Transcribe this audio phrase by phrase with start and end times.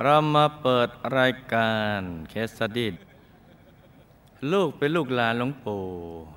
[0.00, 2.94] เรามาเปิดรายการเคสสดิด
[4.52, 5.84] ลูกเป็นลูกหลานหลวงปู่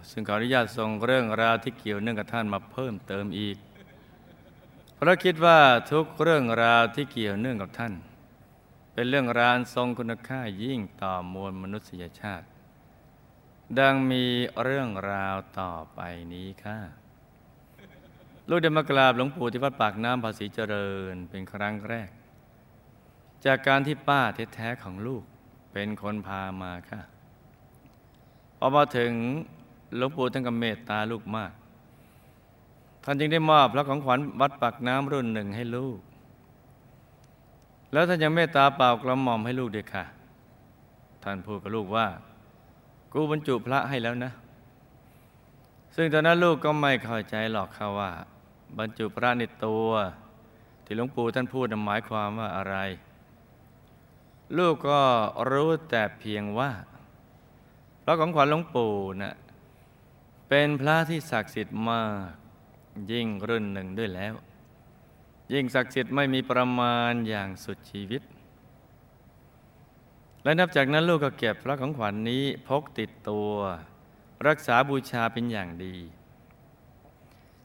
[0.09, 3.57] ซึ่งขออนุญาตส่งเรื่องราวที่เกี่ยวเนื่องกับท่านมาเพิ่มเติมอีก
[4.96, 5.60] เพราะคิดว่า
[5.91, 7.93] ทุกเรื่องราวที่เกี่ยวเนื่องกับท่าน
[8.93, 12.45] เป็นเรื่องราวทรงคุณค่ายิ่งต่อมวลมนุษยชาติ
[13.79, 14.25] ดังมี
[14.63, 15.99] เรื่องราวต่อไป
[16.33, 16.79] นี้ค่ะ
[18.49, 22.09] ลูกได้มากราบหลวงปู่ที่วัดปากน้ำภาษีเจริญเป็นครั้งแรก
[23.45, 24.21] จากการที่ป้า
[24.54, 25.23] แท้ๆของลูก
[25.71, 27.01] เป็นคนพามาค่ะ
[28.57, 29.11] พอมาถึง
[29.97, 31.51] หลวงปู่ท่านก็เมตตาลูกมาก
[33.03, 35.99] ท่านจึงได้มอบพระของขวัญวัดปากน้ำรุ่นหนึ่งให้ลูก
[37.91, 40.05] แล้วท่านยังเมตตาเปล่ากระหม่อมให้ลูกด้วยค่ะ
[41.23, 42.07] ท่านพูดกับลูกว่า
[43.11, 44.31] กูบรรจุพระให้แล้วนะ
[45.95, 48.11] ซึ่งตอนนั้นลูกก็ไม่เข้าใจหรอกค่ะว่า
[48.77, 49.88] บรรจุพระในตัว
[50.85, 52.77] ที่หลวงปู่ท่านพูดหมายความว่าอะไร
[54.58, 55.02] ลูกก็
[55.51, 56.71] รู้แต่เพียงว่า
[58.03, 59.35] พระของขวัญหลวงปู่นะ่ะ
[60.49, 62.33] เป็นพระที่ศักดิ์สิทธิ์มาก
[63.11, 64.33] ยิ่งรุ่นหนึ่งด้วยแล้ว
[65.53, 68.21] ยิ่งศักดิ์สิทธิ์ไม่มีประมาณอย่างสุดชีวิต
[70.43, 73.52] และนับจากนั้นลูกก็เก็บพระของขวัญนนี้พกติดตัว
[74.47, 75.95] รักษาบูชาเป็นอย่างดี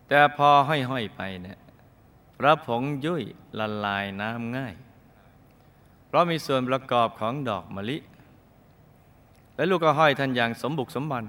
[0.09, 1.59] แต่พอห้อยๆไปเนะี่ย
[2.39, 3.23] พระผงยุ่ย
[3.59, 4.75] ละลายน้ำง่าย
[6.11, 7.99] เพราะมีส่วนประกอบของดอกมะลิ
[9.57, 11.25] และลูกก็ห้อยท่านอย่างสมบุกสมบัน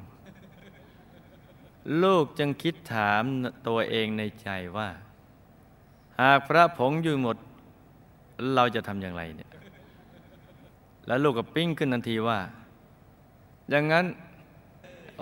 [2.03, 3.23] ลูกจึงคิดถาม
[3.67, 4.89] ตัวเองในใจว่า
[6.21, 7.37] หากพระผงอยู่หมด
[8.55, 9.52] เราจะทำอย่างไรเนี่ย
[11.07, 12.39] แล้วลูกก็ปิ้งขึ้นทันทีว่า
[13.69, 14.05] อย่างนั้น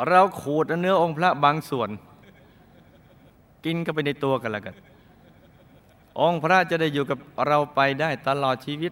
[0.07, 1.89] เราขูดเนื้อองค์พระบางส่วน
[3.65, 4.75] กินก็ไปในตัวกันล้วกัน
[6.21, 8.89] องค์พระจะได้อยู่กับเราไปได้ตลอดชีวิ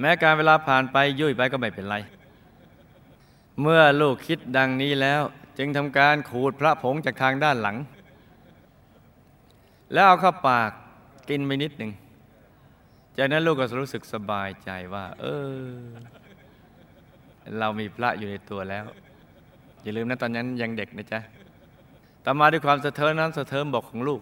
[0.00, 1.96] แม้การเวลาผ่านไปยุ่ยไปก็ไม่เป็นไร
[3.60, 5.22] เมื่อลูกคิดดังนี้แล้ว
[5.58, 7.76] จึงทำการขูดพระผงจากทางด้านหลัง
[9.92, 10.70] แล้วเอาเข้าปาก
[11.28, 11.92] กินไปนิดหนึ่ง
[13.18, 15.60] จากนั้นลูกก็รู้สึกสบายใจว่า เออ
[17.58, 18.84] เรามีพระอยู่ในตัวแล้ว
[19.82, 21.20] อย่าลืมนะตอนนั้นยังเด็กนะจ๊ะ
[22.24, 24.20] ต่อมาด้วยความสะเทินนั้นสะเทินบอกของลูก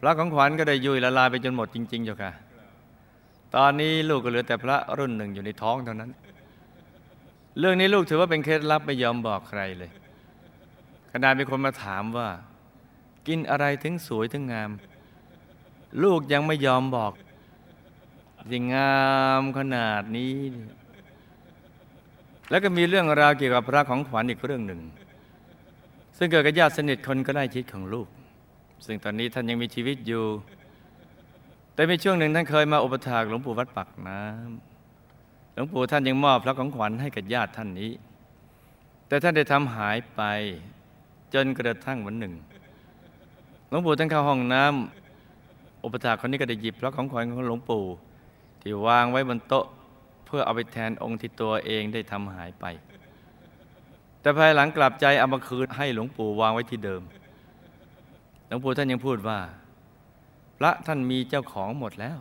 [0.00, 2.32] พระของขวัญก็ได้ยุ่ยละลายไปจนหมดจริงๆเจ้าค่ะ
[3.56, 6.10] ตอนนี้ลูกก็เหลือแต่พระรุ่นหนึ่งอยู่ในท้องเท่านั้น
[7.58, 9.90] เรื่องนี้ลูกถือว่าเป็นเคล็ดลับไม่ยอมบอกใครเลย
[11.12, 12.28] ขณะมีคนมาถามว่า
[13.26, 14.70] กินอะไรถึงสวยถึงงาม
[16.02, 17.12] ลูกยังไม่ยอมบอก
[18.50, 19.02] สิ่งงา
[19.40, 20.36] มขนาดนี้
[22.50, 24.80] แล้วก็มีเรื่องราวเกี่ยวกับพระของขวัญอีกเรื่องหนึ่ง
[26.16, 28.08] ซึ่งเกิดกับญาติสนิทคนก็ได้ชิดของลูก
[28.86, 30.24] ซึ่งตอนนี้ท่านยังมีชีวิตอยู่
[31.74, 37.92] แต่มีช่วงหนึ่งท่านเคยมาอุปถากหลวงปู่วัดปักน้ำหลวงปู่ท่านยังมอบพระของขวัญให้กับญาติท่านนี้
[39.08, 40.22] แต่ท่านได้ทำหายไป
[41.34, 42.34] จนกระทั่งวันหนึ่ง
[43.68, 47.84] หลวงปู่ท่านเข้าห้องน้ำอุปถาคนนี้ก็ได้หยิบพระของขวัญของหลวงปู่
[48.62, 49.66] ที่วางไว้บนโต๊ะ
[50.26, 52.64] เพื่อเอาไปแทนองค์ที่ตัวเองได้ทำหายไป
[54.20, 57.02] แต่ภายหลังกลับใจเอามาคืนให้หลวงปู่วางไว้ที่เดิม
[58.46, 59.38] หลวงปู่ท่านยังพูดว่า
[60.58, 62.18] พระท่านมีเจ้าของหมดแล้ว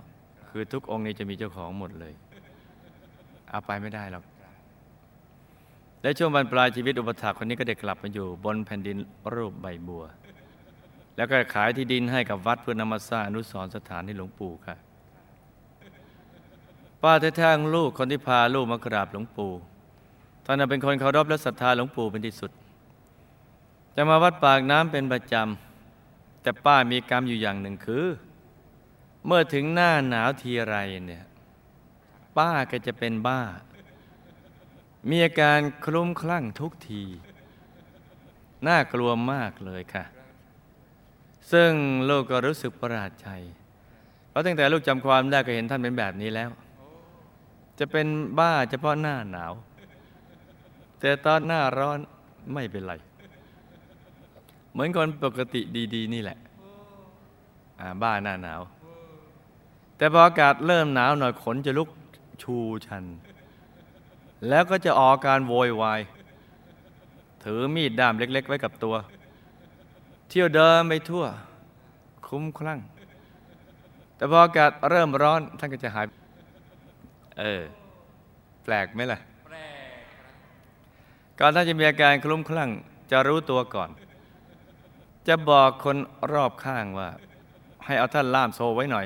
[0.50, 2.14] คือทุกองค์นี้จะมีเจ้าของหมดเลย
[3.50, 4.24] เอาไปไม่ได้หรอก
[6.02, 8.97] และช่วงบรรปลายชีวิตอุปถาคนนี้ก็ได้กลับมาอยู่บนแผ่นดิน
[9.36, 10.03] รูปใบบัว
[11.16, 14.75] แล้วก็ขายที่ดินให้กับวัดเพื่อนำมาสร้างอนุสรสถานให้หลวงปู่ค่ะ
[17.02, 19.52] ป้าแท้ๆลูกคนที่พาลูกมากราบหลวงปู่
[20.46, 22.52] ท่านเป็นคนเคารพและศรัทธาหลวงปู่เป็นที่สุด
[23.96, 25.70] จะมาวัดปากน้ำเป็นประจำ
[26.41, 28.06] แต่ป้ามีกรรมอยู่อย่างหนึ่งคือ
[29.25, 30.75] เมื่อถึงหน้าหนาวทีไร
[31.06, 31.25] เนี่ย
[32.38, 33.41] ป้าก็จะเป็นบ้า
[35.09, 37.03] มีอาการคลุ้มคลั่งทุกที
[38.68, 40.06] น่ากลัวมากเลยค่ะ
[41.51, 41.72] ซึ่ง
[42.09, 43.30] ลูกก็รู้สึกประหลาดใจ
[44.30, 46.50] เพราะตั้งแต่ลูกจำความได้ก็เห็นท่านเป็นแบบนี้แล้ว
[47.80, 48.07] จะเป็น
[48.39, 49.54] บ้าเฉพาะหน้าหนาว
[51.00, 52.00] แต่ตอนหน้าร้อน
[52.54, 52.94] ไม่เป็นไร
[54.71, 55.62] เหมือนคนปกติ
[55.95, 56.38] ดีๆ นี่แหละ
[58.01, 58.62] บ้าหน้าหนาว
[59.97, 61.89] แต่พออากาศเริ่มหนาวหน่อยขนจะลุก
[62.41, 63.06] ชูชัน
[64.50, 66.01] แล้วก็จะออกการโวยวาย
[67.44, 68.95] ถือมีดด้ามเล็ก ๆ ไว้กับตัว
[70.29, 71.25] เที่ยวเดินไปทั่ว
[72.27, 72.79] คุ้มคลั่ง
[74.15, 76.06] แต่พออากาศเริ่มร้อนท่านก็จะหาย
[77.39, 77.62] เออ
[78.63, 79.57] แปลกไหมล่ะแปล
[80.00, 80.03] ก
[81.39, 82.69] ก่อนท่านจะมีอาการคลุ้มคลั่ง
[83.12, 83.89] จะรู้ตัวก่อน
[85.27, 85.97] จะบอกคน
[86.33, 87.09] รอบข้างว่า
[87.85, 89.06] ให้เอาท่านล่ามโซไว้หน่อย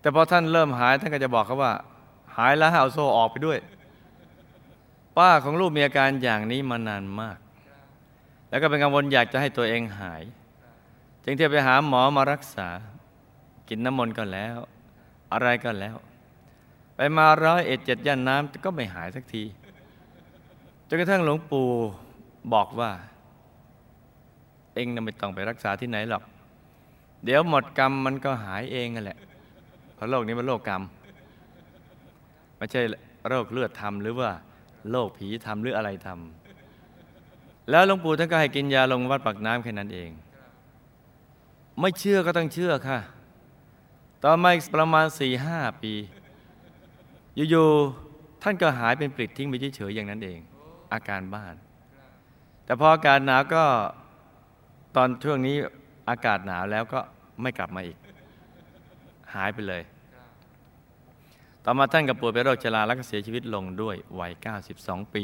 [0.00, 1.72] แต่พอท่านเริ่มหายท่านก็จะบอกเขาว่า
[2.36, 3.58] หายแล้วเอาโซ่ออกไปด้วย
[5.16, 7.38] ป้าของลูกมีอาการอย่างนี้มานานมาก
[8.48, 10.22] แล้วก็เป็นกังวลอยากจะให้ตัวเองหาย
[11.24, 12.68] จึงเที่ยวไปหาหมอมารักษา
[13.68, 14.58] กินน้ำมนต์ก็แล้ว
[15.32, 15.96] อะไรก็แล้ว
[16.96, 19.44] ไปมาร้อยเอ็ดเจ็ดย่านน้ำก็ไม่หายสักที
[20.88, 21.68] จนกระทั่งหลวงปู่
[22.54, 22.90] บอกว่า
[24.74, 26.22] เองน่ะไม่ต้องไปรักษาที่ไหนหรอก
[27.24, 29.18] เดี๋ยวหมดกรรมมันก็หายเองนั่นแหละ
[29.94, 30.82] เพราะโรคนี้มันโรคกรรม
[32.56, 32.82] ไม่ใช่
[33.28, 34.30] โรคเลือดทำหรือว่า
[34.90, 40.10] โรคผีทำหรืออะไรทำแล้วหลวงปู่ท่านก็ให้กินยาลงวัดปากน้ำแค่นั้นเอง
[41.80, 42.98] ไม่เชื่อก็ต้องเชื่อค่ะ
[44.24, 45.92] ต่อมาอีกประมาณสี่ห้าปี
[47.50, 50.38] อยู่ๆท่านก็หายเป็นปลิดทิ้งไปเฉยๆอย่างนั้นเอง
[50.92, 51.54] อาการบ้าน
[52.64, 53.64] แต่พออากาศหนาวก็
[54.96, 55.56] ตอนช่วงนี้
[56.10, 57.00] อากาศหนาวแล้วก็
[57.42, 57.98] ไม่กลับมาอีก
[59.34, 59.82] หายไปเลย
[61.64, 64.32] ต่อมาท่านกับป่วยเป็นโรคชราแล้วก็เสียชีวิตลงด้วยวัย
[64.72, 65.22] 92 ปี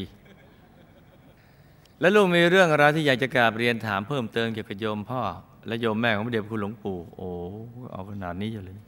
[2.00, 5.22] และลูกมีเรื่องราวที่อยากจะกราบเรียนถามเพิ่มเติมเกี่ยวกับโยมพ่อ
[5.66, 7.28] และโยมแม่ของพระเดชคุณหลวงปู่ โอ้
[7.92, 8.78] เอาขนาดนี้อยู่เลย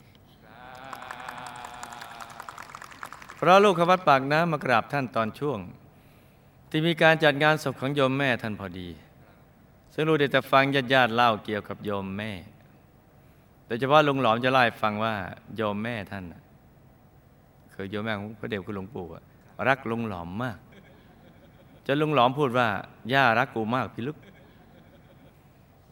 [3.37, 5.59] เพราะลูกขวัดปากน้ำมากราบท่านตอนช่วง
[6.71, 8.89] ที่มีการจัดงานศพของโยมแม่ท่านพอดี
[10.01, 12.33] ซึ่งลูกได้แต่ฟังญาติญาติเล่าเกี่ยวกับโยมแม่
[13.67, 15.15] โดยเฉพาะลุงหลอมจะเล่าให้ฟังว่า
[15.57, 16.43] โยมแม่ท่านน่ะ
[17.75, 19.23] คือโยมแม่ของพระเดชคุณหลวงปู่อะ
[19.69, 20.59] รักลุงหลอมมาก
[21.87, 22.69] จนลุงหลอมพูดว่า
[23.13, 24.17] ย่ารักกูมากพี่ลึก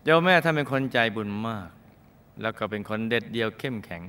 [0.05, 1.69] โยมแม่ท่านเป็นคนใจบุญมาก
[2.43, 4.03] แล้วก็เป็นคนเด็ดเดียวเข้มแข็ง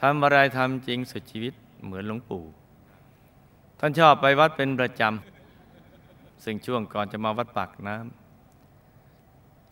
[0.00, 1.54] ทำอะไรทำจริงสุดชีวิต
[1.84, 2.42] เหมือนหลวงปู่
[3.80, 8.19] ท่านชอบไปวัดเป็นประจำ ซึ่งช่วงก่อนจะมาวัดปากน้ำ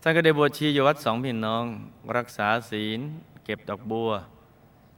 [0.02, 1.64] ท่านก็ได้บวชชีอยู่วัดสองพี่น้อง
[2.16, 3.00] รักษาศีล
[3.44, 4.10] เก็บดอกบัว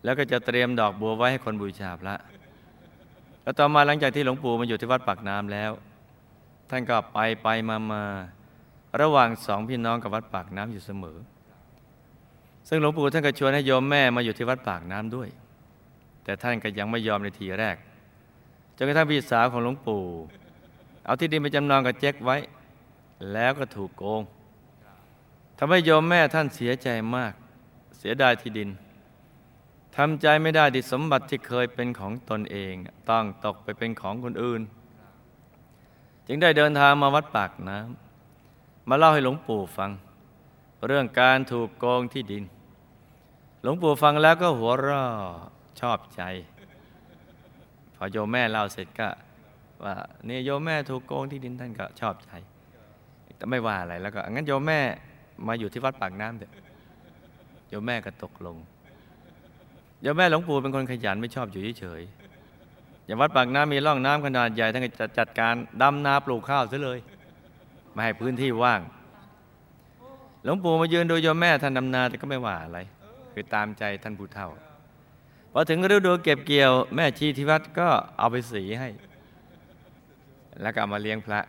[0.05, 2.15] แล้วก็จะเตรียมดอกบัวไว้ให้คนบูชาพระ
[3.43, 5.71] แล้วต่อมาหลังจากที่หลวงปู่มาอยู่ที่วัดปากน้ำแล้ว
[6.71, 8.03] ท่านก็ไปไปมามา
[9.01, 11.19] ระหว่างสองพี่น้องกับวัดปากน้ำอยู่เสมอ
[12.69, 15.29] ซึ่งหลวงปู่ท่านก็ชวนให้โยมแม่มาอยู่ที่วัดปากน้ำด้วย
[16.25, 17.77] แต่ท่านก็ยังไม่ยอมในทีแรก
[18.77, 20.05] จนกระทั่งพี่สาวของหลวงปู่
[21.05, 22.37] เอาที่ดินไปจำนองกับเจ๊กไว้
[23.33, 24.23] แล้วก็ถูกโกง
[25.63, 27.33] ทำให้โยมแม่ท่านเสียใจมาก
[27.99, 28.71] เสียดายที่ดิน
[29.97, 32.75] ทำใจไม่ได้ที่สมบัติที่เคยเป็นของตนเอง
[33.11, 34.61] ต้องตกไปเป็นของคนอื่น
[36.27, 39.91] จึงได้เดินทางมาวัดปากน้ำมาเล่าให้หลวงปู่ฟัง
[40.87, 42.45] เรื่องการถูกโกงที่ดิน
[43.63, 45.11] หลวงปู่ฟังแล้วก็หัวเราะ
[45.81, 46.23] ชอบใจ
[47.97, 49.09] พอโยมแม่เล่าเสร็จก็
[49.85, 49.95] ว่า
[50.27, 52.31] เนี่ยโยมแม่ถูกโกงที่ดินท่านก็ชอบใจ
[53.37, 54.83] แต่ไม่ว่าอะไรแล้วก็งั้นโยมแม่
[55.47, 56.53] มาอยู่ที่วัดปากน้ำเถอะ
[57.69, 58.57] โยมแม่ก็ตกลง
[60.03, 66.99] โยมแม่หลวงปู่เป็นคนขยันไม่ชอบอยู่เฉยๆอย่างวัดปากน้ำมีร่องน้ำขนาดใหญ่ท่านก็จะจัดการดำนาปลูกข้าวซะเลย
[67.93, 68.81] ไม่ให้พื้นที่ว่าง
[70.45, 72.79] หลวงปู่มายืนดูโยมแม่ท่านดำนาแต่ก็ไม่ว่าอะไร
[73.33, 74.49] คือตามใจท่านผู้เฒ่า
[75.53, 77.89] พอถึงฤดูเก็บเกี่ยว แม่ชีที่วัดก็
[78.19, 78.89] เอาไปสีให้
[80.63, 81.41] แล้วก็เอามาเลี้ยงพระ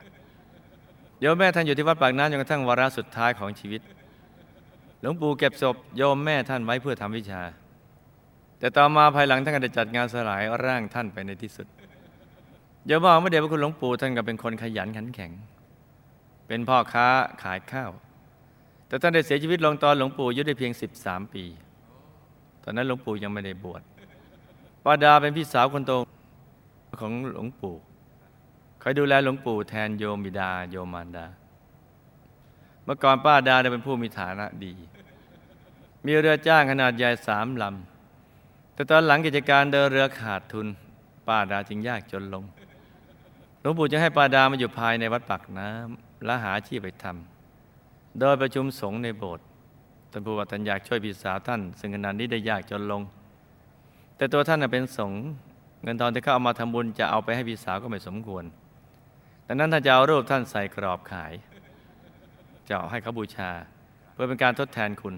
[1.22, 3.82] โยมแม่ท่านอยู่ที่วัดปากน้ำจนกระทั่งวาระสุดท้ายของชีวิต
[5.02, 7.42] หลวงปู่เก็บศพโยมแม่ท่านไว้เพื่อทำวิชา
[8.60, 11.68] แต่ต่อมาภายหลังท่านก็ได้จัดงานสลายร่างท่านไปในที่สุด
[12.86, 15.32] โยมบอกเมื่อเดชพระคุณหลวงปู่ท่านก็เป็นคนขยันขันแข็ง
[16.48, 17.08] เป็นพ่อค้า
[17.44, 17.92] ขายข้าว
[18.88, 21.44] แต่ท่านได้เสียชีวิตลงตอนหลวงปู่อายุได้เพียง 13 ปี
[22.64, 23.82] ตอนนั้นหลวงปู่ยังไม่ได้บวช
[24.84, 25.92] ป้าดาเป็นพี่สาวคนโต
[27.02, 27.76] ของหลวงปู่
[28.82, 31.26] คอยดูแลหลวงปู่แทนโยมบิดาโยมมารดา
[32.84, 34.74] เมื่อก่อนป้าดาเป็นผู้มีฐานะดี
[36.06, 40.68] มีเรือจ้างขนาดใหญ่สามลำ แต่ตอนหลังกิจการเดินเรือขาดทุน
[41.28, 42.44] ป้าดาจึงยากจนลง
[43.62, 49.46] หลวงปู่จะให้ป้าดามาอยู่ภายในวัดปักน้ำและหาชีพไปทำโดยประชุมสงฆ์ในโบสถ์
[50.12, 53.02] ท่านผู้ว่าท่านอยากช่วยพี่สาวท่าน ซึ่งขณะนี้ได้ยากจนลง
[54.18, 55.22] แต่ตัวท่านเป็นสงฆ์
[55.84, 58.46] เงินทองที่เขาเอามาทำบุญจะเอาไปให้พี่สาวก็ไม่สมควร
[59.52, 61.34] ดังนั้นท่านจะเอารูปท่านใส่กรอบขาย
[62.68, 63.52] จะเอาให้เขาบูชา
[64.14, 65.16] เพื่อเป็นการทดแทนคุณ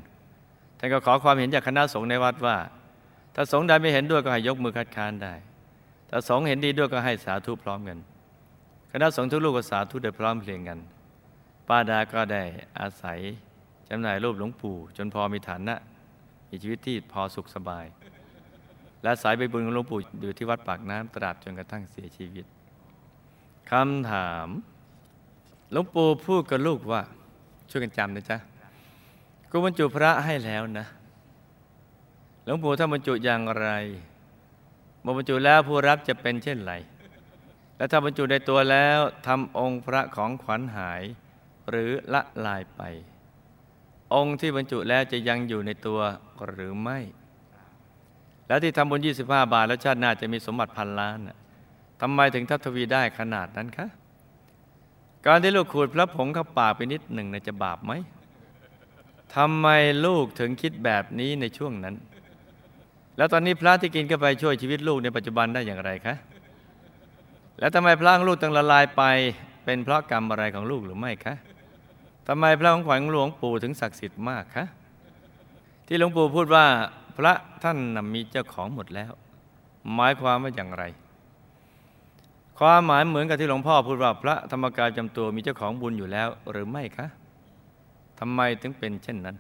[0.80, 2.58] ท่านก็ขอความเห็นจากคณะสงฆ์ในวัดว่า
[3.36, 5.34] ถ้าสงฆ์ใดไม่เห็นด้วยก็ให้ยกมือคัดค้านได้
[6.10, 8.00] ถ้าสงฆ์เห็นดีด้วยก็ให้สาธุพร้อมกัน
[8.92, 10.80] คณะสงฆ์ทุกลูกก็สาธุโดยพร้อมเพรียงกัน
[11.68, 12.44] ป้าดาก็ได้
[12.80, 13.20] อาศัย
[13.90, 15.76] จำหน่ายรูปหลวงปู่จนพอมีฐานะ
[16.50, 17.86] มีชีวิตที่พอสุขสบาย
[19.04, 22.48] และสายใบบุญของหลวงปู่อยู่ที่วัดปากน้ำตราบจนกระทั่งเสียชีวิต
[23.72, 24.48] คำถาม
[25.72, 27.02] หลวงปู่พูดกับลูกว่า
[27.70, 28.38] ช่วยกันจำนะจ๊ะ
[29.50, 30.86] กูบรรจุพระให้แล้วนะ
[32.44, 33.68] หลวงปู่ถ้าบรรจุอย่างไร
[35.02, 36.74] เมื่อบรรจุแล้วผู้รับจะเป็นเช่นไร
[37.78, 41.04] และถ้าบรรจุในตัวแล้วทำองค์พระของขวัญหาย
[41.70, 42.82] หรือละลายไป
[44.14, 46.00] องค์ที่บรรจุแล้วจะยังอยู่ในตัว
[46.46, 47.00] หรือไม่
[48.48, 51.20] แล้วที่ทำบุญ 25 บาทแล้วชาติหน้าจะมีสมบัติพันล้าน
[52.06, 53.88] ทำไมถึงทัพทวีได้ขนาดนั้นคะ
[55.26, 57.92] การที่ลูกขูดพระผงเข้าปากไปนิดหนึ่งจะบาปไหม
[59.36, 59.68] ทำไม
[60.06, 61.96] ลูกถึงคิดแบบนี้ในช่วงนั้น
[63.18, 66.16] แล้วตอนนี้พระที่กินเข้าไปช่วยชีวิตลูกในปัจจุบันได้อย่างไรคะ
[67.60, 69.04] แล้วทำไมพระของลูกต้องละลายไป
[69.66, 71.36] เป็นเพราะกรรมอะไรของลูกหรือไม่คะ
[72.28, 74.66] ทำไมพระของขวัญหลวงปู่ถึงศักดิ์สิทธิ์มากคะ
[75.88, 76.66] ที่หลวงปู่พูดว่า
[77.18, 77.34] พระ
[77.64, 77.78] ท่าน
[78.14, 79.12] มีเจ้าของหมดแล้ว
[79.94, 80.86] หมายความว่าอย่างไร
[82.60, 87.08] ความหมายเหมือนกับที่หลวงพ่อพูดว่าพระธรรมกายจำตัวมีเจ้าของบุญอยู่แล้วหรือไม่คะ
[88.20, 89.38] ทำไมถึงเป็นเช่นนั้น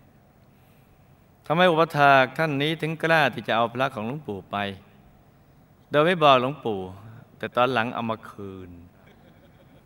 [1.48, 4.58] ทำไมอุปถากท่านนี้ถึงกล้าที่จะเอาพระของหลวงปู่ไป
[5.92, 6.82] โดยไม่บอกหลวงปู่
[7.38, 8.72] แต่ตอนหลังเอามาคืน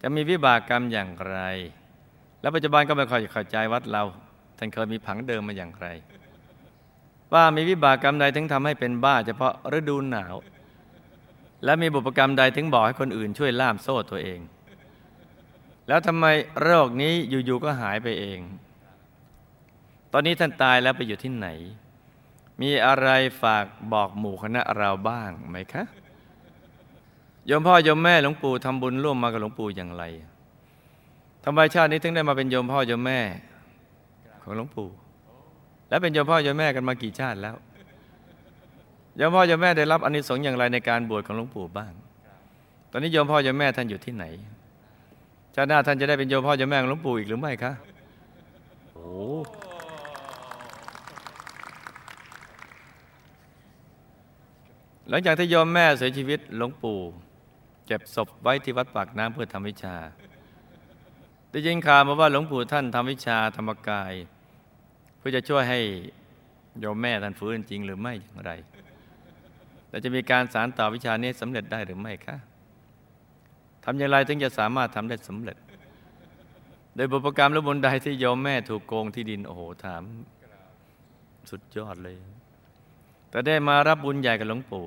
[0.02, 1.38] จะมีวิบากกรรมอย่างไร
[2.42, 4.04] แล้วปัจจุบันก็ไม่ค่อยเข้าใจวัดเรา
[4.58, 5.88] ท่านเคยมีผังเดิมมาอย่างไร
[7.34, 10.36] ว่ามีวิบากกรรมใดถึงทำให้เป็นบ้า เฉพาะฤดูหนาว
[11.64, 14.40] และมีบุพกรรมใดถึงบอกให้คนอื่นช่วยล่ามโซ่ตัวเอง
[15.88, 16.26] แล้วทำไม
[16.62, 18.40] โรคนี้อยู่ๆก็หายไปเอง
[20.14, 21.48] ตอนนี้ท่านตายแล้วไปอยู่ที่ไหน
[22.62, 23.10] มีอะไร
[23.42, 25.84] ฝากบอกหมู่คณะเราบ้างไหมคะ
[27.48, 30.04] โยมพ่อโยมแม่หลวงปู่ทำบุญร่วมมากับหลวงปู่อย่างไร
[31.44, 33.20] ทำไมชาตินี้ถึงได้มาเป็นโยมพ่อโยมแม่
[34.44, 34.90] ของหลวงปู่
[35.90, 37.56] แล้วเป็นโยมพ่อโยมแม่กันมากี่ชาติแล้ว
[39.20, 41.94] ยมพ่อยมแม่ได้รับอนิสงส์อย่างไรในการบวชของหลวงปู่บ้าง
[42.92, 44.26] ตอนนี้โยมพ่อยมแม่ท่านอยู่ที่ไหน
[45.56, 47.72] ชาติหน้าท่านจะได้เป็นโยมพ่อยมแม่ของหลวงปู่อีกหรือไม่คะ
[48.94, 49.10] โอ้
[55.10, 57.00] หลังจากที่ยมแม่เสียชีวิตหลวงปู่
[57.86, 59.96] เก็บศพไว้ที่วัดปากน้ำเพื่อทำวิชา
[61.52, 64.14] ได้ยินข่าวมาว่าหลวงปู่ท่านทำวิชาธรรมกาย
[65.18, 65.80] เพื่อจะช่วยให้
[66.84, 68.52] ยมแม่ท่านฟื้นจริงหรือไม่อย่างไร
[69.98, 72.36] เราจะมีการสารต่อวิชานี้สำเร็จได้หรือไม่คะ
[73.84, 75.58] ทำอย่างไรถึงจะสามารถทำได้สำเร็จ
[76.96, 80.04] โดยบุพกรรมและบุญใดที่ยอมแม่ถูกโกงที่ดินโอ้โหถาม
[81.50, 82.18] สุดยอดเลย
[83.30, 84.86] แต่ได้มารับบุญใหญ่กับหลวงปู่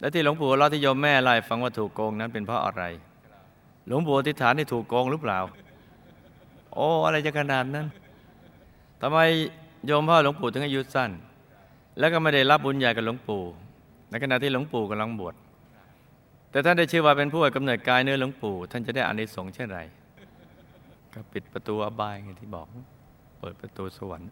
[0.00, 2.82] และที่หลวงปู่เล่าที่โยมแม่ไล่ฟังว่าถูกโกงนั้นเป็นเพราะอะไร
[3.86, 5.38] หลวงปู่อธิษฐานที่ถูกโกงหรือเปล่า
[6.74, 7.86] โอ้อะไรจะขนาดนั้น
[9.00, 9.18] ทำไม
[9.86, 11.10] โยมพ่อหลวงปู่ถึงอายุสั้น
[11.98, 13.44] แล้วก็ไม่ได้รับบุญใหญ่กับหลวงปู่
[14.14, 15.34] ในขณะที่หลวงปู่กำลังบวช
[16.50, 19.80] แต่ท่านได้ชื่อว่าเป็นผู้กำเนิดกายเนื้อหลวงปู่ ท่านจะได้อานิสงส์เช่นไร
[21.14, 22.66] ก็ปิดประตูอบายไงที่บอก
[23.40, 24.30] เปิดประตูสวรรค์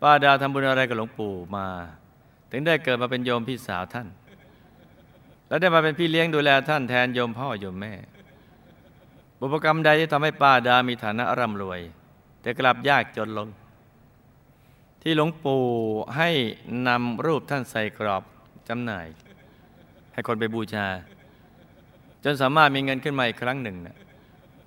[0.00, 1.66] ป้าดาทำบุญอะไรกับหลวงปู่มา
[2.50, 4.08] ถึงได้เกิดมาเป็นโยมพี่สาวท่าน
[5.48, 7.92] และได้มาเป็นพี่เลี้ยงดูแลท่านแทนโยมพ่อโยมแม่
[9.38, 11.80] บุพกรรมใดที่ทำให้ป้าดามีฐานะร่ำรวย
[12.40, 13.48] แต่กลับยากจนลง
[15.02, 15.62] ที่หลวงปู่
[16.16, 16.30] ให้
[16.88, 18.24] นำรูปท่านใส่กรอบ
[18.68, 19.06] จำหน่าย
[20.12, 20.86] ให้คนไปบูชา
[22.24, 23.96] จนสามารถมีเงินขึ้นมาอีกครั้งหนึ่งนะ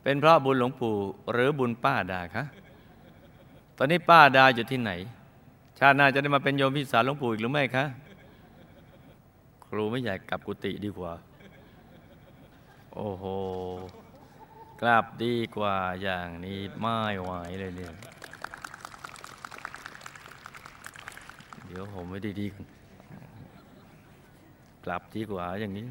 [0.03, 0.95] เป็นเพราะบุญหลวงปู่
[1.31, 2.43] หรือบุญป้าดาคะ
[3.77, 4.91] ตอนนี้ป้าดาอยู่ที่ไหน
[5.79, 7.85] ชาติหน้าจะได้มาเป็นโยมพี่สาวหลวงปู่อีกหรือไม่คะ
[9.65, 11.13] ครูไม่อยากกลับกุฏิดีกว่า
[12.95, 13.25] โอ้โห
[14.81, 17.93] กลับดีกว่าอย่างนี้ไม่ไหวเลยเนี่ย
[21.65, 22.65] เดี๋ยวผมไม่ด้ดีกัน
[24.83, 25.87] กลับดีกว่าอย่างนี้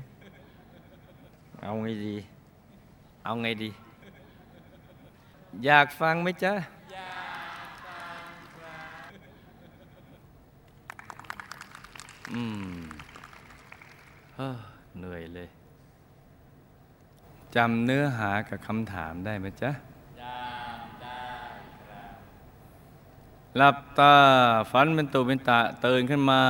[1.63, 2.15] เอาไงดี
[3.25, 3.71] เอาไงดี
[5.65, 6.55] อยากฟังไหมจ๊ะ
[12.33, 12.43] อื
[12.75, 12.81] ม
[14.99, 15.49] เหนื่อยเลย
[17.57, 19.71] จำเนื้อหากับคำถามได้ไหมจ๊ะ
[20.21, 21.23] จำได้
[21.89, 22.15] ครับ
[23.57, 24.15] หลับตา
[24.71, 26.43] ฝันเป็นตุเป็นตะตื่นขึ้นมา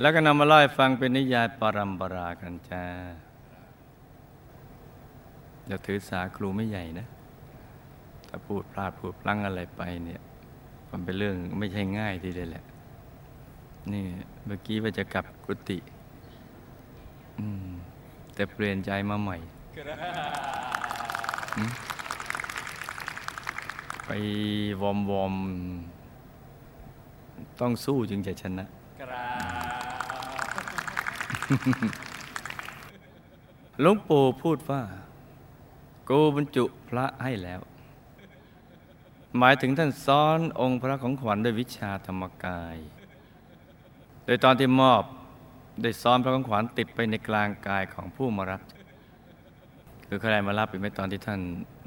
[0.00, 2.84] แล้วก็นำมาเล่าฟังเป็นนิยายปรัมปรากันจ้า
[5.66, 7.06] อย่าถือสาครูไม่ใหญ่นะ
[8.28, 10.20] ถ้าพูดพลาดพูดพลั้งอะไรไปเนี่ย
[10.90, 12.64] มันเป็นเรื่องไม่ใช่ง่ายทีเดียวแหละ
[13.92, 14.04] นี่
[14.44, 15.78] เมื่อกี้ว่าจะกลับกุฏิ
[18.34, 19.36] แต่เปลี่ยนใจมาใหม่
[24.04, 24.10] ไป
[24.82, 25.34] วอมวอม
[27.60, 28.64] ต้องสู้จึงจะชนะ
[33.80, 34.82] หลวงปู่พูดว่า
[36.08, 37.60] กูบรรจุพระให้แล้ว
[39.38, 42.76] หมายถึงท่านซ้อนองค์พระของขวัญด้วยวิชาธรรมกาย
[44.24, 45.02] โดยตอนที่มอบ
[45.82, 48.60] ได้ซ้อนพระของขวัญติดไปในกลางกายของผู้มารับ
[50.06, 51.40] คือใครมารับไปไม่ตอนที่ท่าน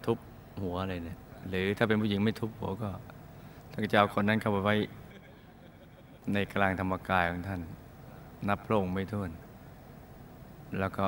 [0.05, 0.17] ทุบ
[0.61, 1.17] หัวเลยเนี่ย
[1.49, 2.89] หรือถ้าเป็นผู้หญิงไม่ทุบหัวก็
[3.71, 4.75] ท่านจะเอาคนนั้นเข้าไปไว้
[6.33, 7.61] ในกลางธรรมกายของท่าน
[8.47, 9.31] นับพระองค์ไม่ท้วน
[10.79, 11.05] แล้วก็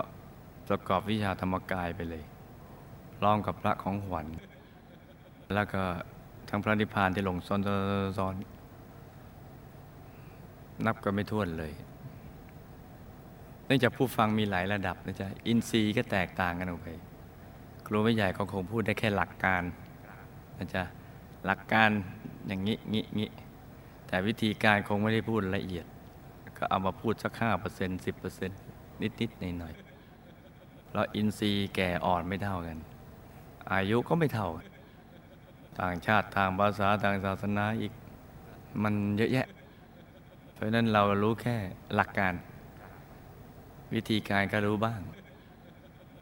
[0.68, 2.24] ประกอบวิชาธรรมกายไปเลย
[3.18, 4.28] พร้อมกับพระของขวัญ
[5.54, 5.84] แล้วก็
[6.50, 7.62] ทั้งพระนิพพานที่หลงซ้อน
[8.18, 8.36] ซ้อน
[10.86, 11.72] นับก็ไม่ท้วนเลย
[13.66, 16.88] เนื่องจากผู้ฟังมีหลายระดับนะจ๊ะ อินทรีย์ก็แตกต่างกันออกไป
[17.86, 19.64] ครูไม่ใหญ่ก็คงพูดได้แค่หลักการ
[20.58, 20.84] นะจ๊ะ
[21.46, 21.90] หลักการ
[22.48, 23.30] อย่างนี้งี้งี้
[24.08, 25.86] แต่วิธีการคงไม่ได้พูดละเอียด
[26.58, 28.60] ก็เอามาพูดสักห้าเปอร์เซ็นต์สิบเปอร์เซ็นต์
[29.02, 29.74] นิดนิดหน่อยหน่อย
[30.88, 32.78] เพราะอินทรีย์แก่อ่อนไม่เท่ากัน
[33.74, 34.66] อายุก็ไม่เท่ากัน
[35.82, 37.94] ต่างชาติต่างภาษาต่างศาสนาอีก
[38.84, 39.48] มันเยอะแยะ
[40.54, 41.56] เพราะนั้นเรารู้แค่
[41.96, 42.34] หลักการ
[43.94, 45.00] วิธีการก็รู้บ้าง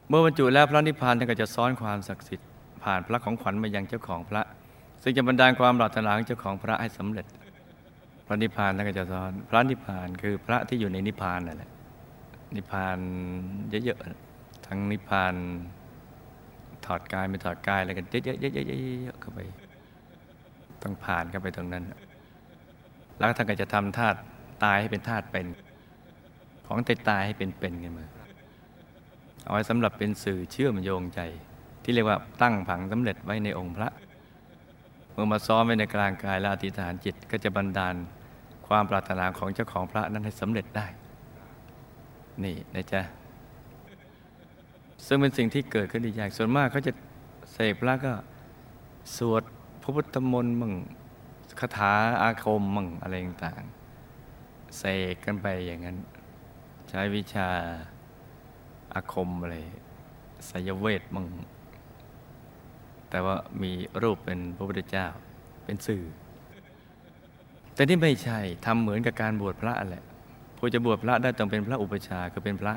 [0.08, 2.48] เมื่อบรรจุแล้วพระนิพพานท่านก็จะซ้อนความศักดิ์สิทธิ์
[2.84, 4.42] ผ่านพระของขวัญมายังเจ้าของพระ
[5.02, 7.26] ซึ่งจะบรรดาลความปรารถนาของเจ้าของพระให้สำเร็จ
[8.26, 11.70] พระนิพพานท่านก็จะซ้อน พระนิพพานคือพระที่อยู่ในนิพพานนั่นแหละ
[12.56, 13.00] นิพพาน
[13.70, 15.36] เยอะๆ ทั้งนิพพาน
[16.86, 19.40] ถอดกายไม่ถอดกายอะไรกันเยอะๆๆๆเข้าไป
[20.82, 21.84] ต้องผ่านเข้าไปตรงนั้น
[23.18, 24.18] แล้วท่านก็จะทำธาตุ
[24.64, 25.48] ตายให้เป็นธาตุเป็น
[26.68, 28.06] ของตายตายให้เป็นเป็นกันมา
[29.44, 31.22] เอาไว้สำหรับเป็นสื่อเชื่อมโยงใจ
[31.84, 33.90] ที่เรียกว่าตั้งผังสำเร็จไว้ในองค์พระ
[35.14, 37.96] เมื่อมาซ้อมไว้ในกลางกายและอธิษฐานจิตก็จะบันดาล
[38.68, 40.88] ความปรารถนาของเจ้าของพระนั้นให้สำเร็จได้
[42.44, 43.02] นี่นะจ๊ะ
[45.06, 46.92] ซึ่งเป็นสิ่งที่เกิดขึ้นอีกอย่างส่วนมากเขาจะ
[47.54, 48.14] เสกพระก็
[49.18, 49.44] สวด
[49.82, 50.74] พระพุทธมนต์มั่ง
[51.60, 55.98] คาถาอาคมมั่งอะไรต่างๆเสกกันไปอย่างนั้น
[56.90, 57.48] ใช้วิชา
[58.94, 59.58] อาคมอะไร
[60.50, 61.28] สยเวทมั่ง
[63.10, 63.72] แต่ว่ามี
[64.02, 65.08] รูปเป็นพระพุทธเจ้า
[65.66, 66.04] เป็นสื่อ
[67.74, 70.04] แต่นี่ไม่ใช่ทำเหมือนกับการบวชพระแหละ
[70.60, 72.74] ผู้จะบวชพระได้ต้องเป็นพระอุปชาคือเป็นพระ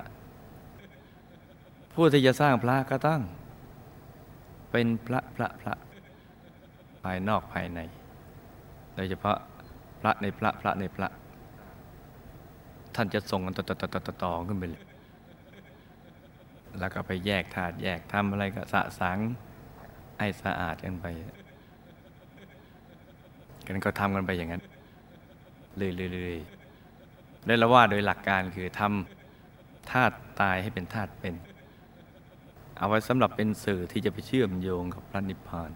[1.94, 3.20] ผู้ที่จะสร้างพระก็ต้อง
[4.70, 5.74] เป็นพระพระพระ
[7.02, 7.80] ภายนอกภายใน
[8.94, 9.38] โดยเฉพาะ
[10.00, 11.08] พระในพระพระในพระ
[12.94, 14.84] ท่านจะส่งกันต่อต่อต่อต่อต่อขึ้นไปเลย
[16.78, 19.18] แล้วก็ไปแยกถาดแยกทำอะไรก็สะสาง
[20.18, 21.06] ให้สะอาดกันไป
[23.66, 24.62] กันก็ทำกันไปอย่างนั้น
[25.76, 26.61] เรื่อยๆ
[27.46, 31.34] ได้ละว่าโดยหลักการคือทำธาตุตายให้เป็นธาตุเป็น
[32.78, 35.70] เอาไว้สำหรับเป็นสื่อที่จะไปเชื่อมโยงกับพระนิพพาน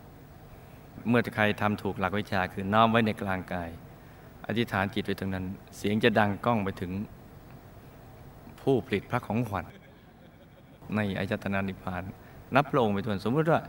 [1.08, 3.70] เมื่อใครทำถูกหลักวิชาคือน้อมไว้ในกลางกาย
[4.46, 5.44] อธิษฐานจิตไว้ตรงนั้น
[5.76, 6.92] เสียงจะดังก้องไปถึง
[8.60, 9.66] ผู้ผลิตพระของขวัญ
[10.94, 12.02] ในอายตนานิพพาน
[12.54, 13.60] นับพระองค์ไปทวนสมมติว่า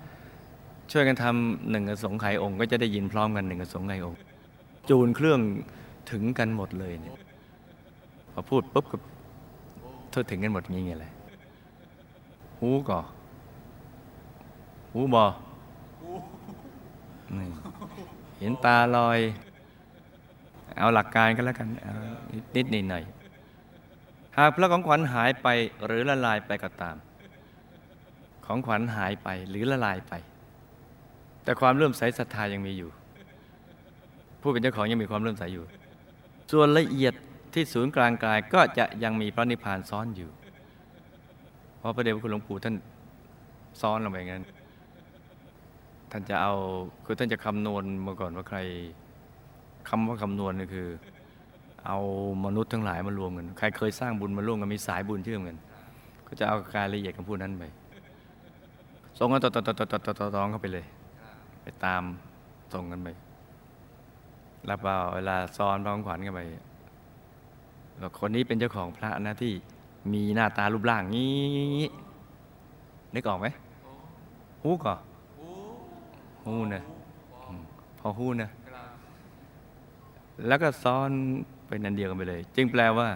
[0.92, 4.20] ช่วยกันทำหนึ่งกระสงไของค์ ก็จะได้ยินพร้อมกันหนึ่งกระสงไของค์
[4.90, 5.40] จูนเครื่อง
[6.12, 7.16] ถึงกันหมดเลยเนี่ย
[8.40, 8.98] พอพูดปุ๊บก็
[10.12, 11.12] เท่าถึงกันหมดงี้ไงเลย
[12.60, 13.00] หูก่อ
[14.92, 15.26] หูบอ
[17.38, 17.48] นี่
[18.40, 19.20] เห็นตาลอย
[20.80, 21.68] เอาหลักการก็แล้วกัน
[22.56, 23.04] นิดนิดหน่อย
[24.38, 25.48] หากพระของขวัญหายไป
[25.86, 26.96] หรือละลายไปก็ตาม
[28.46, 30.14] ของขวัญหายไปหรือละลายไป
[31.44, 32.90] แต่ความเลื่อมใสศรัทธายังมีอยู่
[34.42, 35.64] ผู้เป็นเจ้าของยังมีความเลื่อมใสอยู่
[36.52, 37.14] ส่วนละเอียด
[37.54, 40.30] ที่ศูนย์กลางกายก็จะยังมีพระนิพพานซ้อนอยู่
[41.78, 42.76] เพราะพระเดชพระคุณหลวงปู่ท่าน
[43.82, 44.44] ซ้อนลงไปงั้น
[46.12, 46.54] ท่านจะเอา
[47.06, 48.60] คือท่านจะคำนวณมาก่อนว่าใคร
[49.90, 50.88] คำว่าคำนวณนี่คือ
[51.86, 51.98] เอา
[52.46, 55.58] มนุษย์ทั้งหลายมารวมกัน ใครเคยสร้างบุญมาร่วมกันมีสายบุญเชื่อมกัน
[56.28, 57.64] ก็จะเอาการละเอียดของผู้นั้นไป
[59.18, 60.86] ส่งกันต่อต่อต่อต่อต่อต่อต่อเข้าไปเลย
[61.62, 62.04] ไปตาม
[62.74, 63.10] ส่งกันไป
[64.66, 66.42] แล้วพอเวลาซ้อนพระองขวัญกันไป
[68.02, 69.54] ว่าคนนี้เป็นเจ้าของพระนะที่
[70.14, 71.86] มีหน้าตารูปร่างนี้
[73.14, 73.48] นึกออกไหม
[74.64, 74.96] ฮู้ก่อ
[76.46, 76.84] ฮู้นะ
[78.00, 78.50] พอฮู้นะ
[80.48, 81.10] แล้วก็ซ้อน
[81.68, 83.08] เป็นนันเดียวกันไปเลย จึงแปลว่า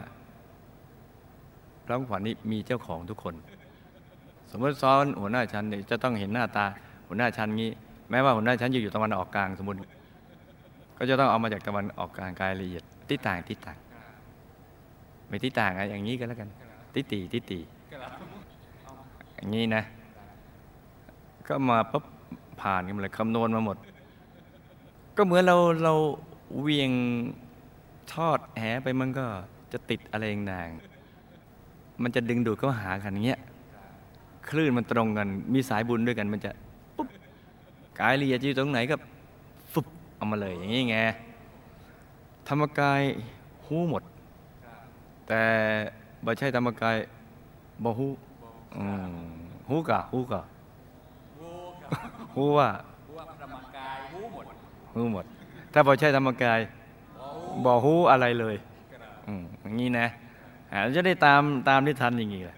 [1.86, 3.36] พระขวัญนี้มีเจ้าของทุกคน
[4.52, 6.66] สมมติซ้อนหัวหน้าชั้นเนี่ยจะต้องเห็นหน้าตา
[7.08, 7.70] หัวหน้าชั้นนี้
[8.10, 9.78] แม้ว่าหัวหน้าชั้นอยู่อยู่ตะวันออกกลางสมมติ
[10.98, 13.78] ก็จะต้องเอามาจากตะวันออกกลางกายละเอียดที่ต่างที่ต่าง
[15.32, 16.50] ม่ที่ต่างอะอย่างนี้ก็แล้วกัน
[16.94, 17.60] ติตีติตี
[19.36, 19.84] อย่างนี้นะ
[21.48, 22.04] ก็มาปุ๊บ
[22.62, 23.78] ผ่านกันเลยคำนวณมาหมด
[25.18, 25.94] ก็เหมือนเราเรา
[26.62, 26.92] เวียง
[28.14, 29.26] ทอดแหไปมันก็
[29.72, 30.70] จะติดอะไรนาง
[32.02, 33.40] มันจะดึงดูดเข้าหากันอย่างเงี้ย
[34.50, 36.52] คลื่นมันตรงกัน มีสายบุญด้วยกัน มันจะ
[36.98, 37.08] ปุ๊บ
[38.00, 38.96] กายละเอียดอยู่ตรงไหนก็
[39.72, 40.98] ฟุบเอามาเลยอย่างนี้ไง
[42.48, 43.02] ธรรมกาย
[43.66, 44.04] หูหมด
[45.34, 45.46] แต่
[46.26, 46.98] บ่ใช่ธรรมกาย
[47.84, 48.08] บ่หู
[49.70, 50.42] หูกะหูกะ
[52.36, 52.70] หูว่า
[53.42, 54.46] ธรรมกายหูหมด
[54.96, 55.26] หูหมด
[55.74, 56.60] ถ้าบ่ใช่ธรรมกาย
[57.66, 58.56] บ่หูอะไรเลย
[59.62, 60.08] อย่างนี้นะ
[60.96, 62.58] จะได้ตามตามที่ทันอย่างนี้แหละ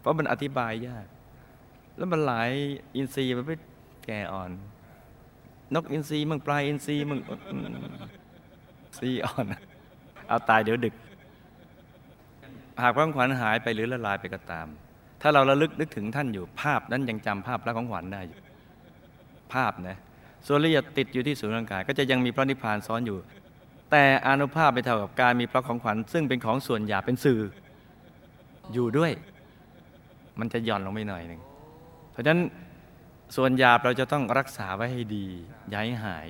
[0.00, 1.06] เพราะมันอธิบายยาก
[1.96, 2.50] แล้วมันหลาย
[2.96, 3.52] อินทรีย์มันไป
[4.04, 4.50] แก่อ่อน
[5.74, 7.20] นกอินทรีย์มึงปลายอินทรีย์มึง
[8.98, 9.44] ซีอ่อน
[10.28, 10.94] เอาตายเดี๋ยวดึก
[12.82, 14.66] หากพระของขวัญหายไปหรือละลายไปก็ตาม
[15.22, 18.38] ถ้าเราระลึกนึกถึงท่านอยู่ภาพนั้นยังจำภาพพระของขวัญได้อยู่
[19.52, 19.96] ภาพนะ
[20.46, 23.18] ส่วนละเอียดติดอยู่ที่ศูนย์ร่างกาย ก็จะยังมีพระนิพพานซ้อนอยู่
[23.90, 27.40] แต่อนุภาพไปเท่ากับการมีพระของขวัญ ซึ่งเป็นของส่วนหยาเป็นสื่อ
[28.72, 29.12] อยู่ด้วย
[30.38, 31.40] มันจะหย่อนลงไปหน่อยหนึ่ง
[32.12, 32.40] เพราะฉะนั้น
[33.36, 35.26] ส่วนหยาบเราจะต้องรักษาไว้ให้ดี
[35.68, 36.26] อย่าให้หาย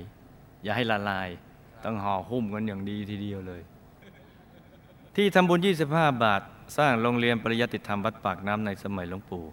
[0.63, 1.29] อย่าให้ละลาย
[1.85, 3.61] ต้องห่อหุ้มกันอย่างดีทีเดียวเลย
[5.21, 5.59] ที่ทำบุญ
[5.91, 6.41] 25 บาท
[6.77, 9.43] สร้างโรงเรียนปริยัติธรรมวัดปากน้ำในสมัยหลวงปู่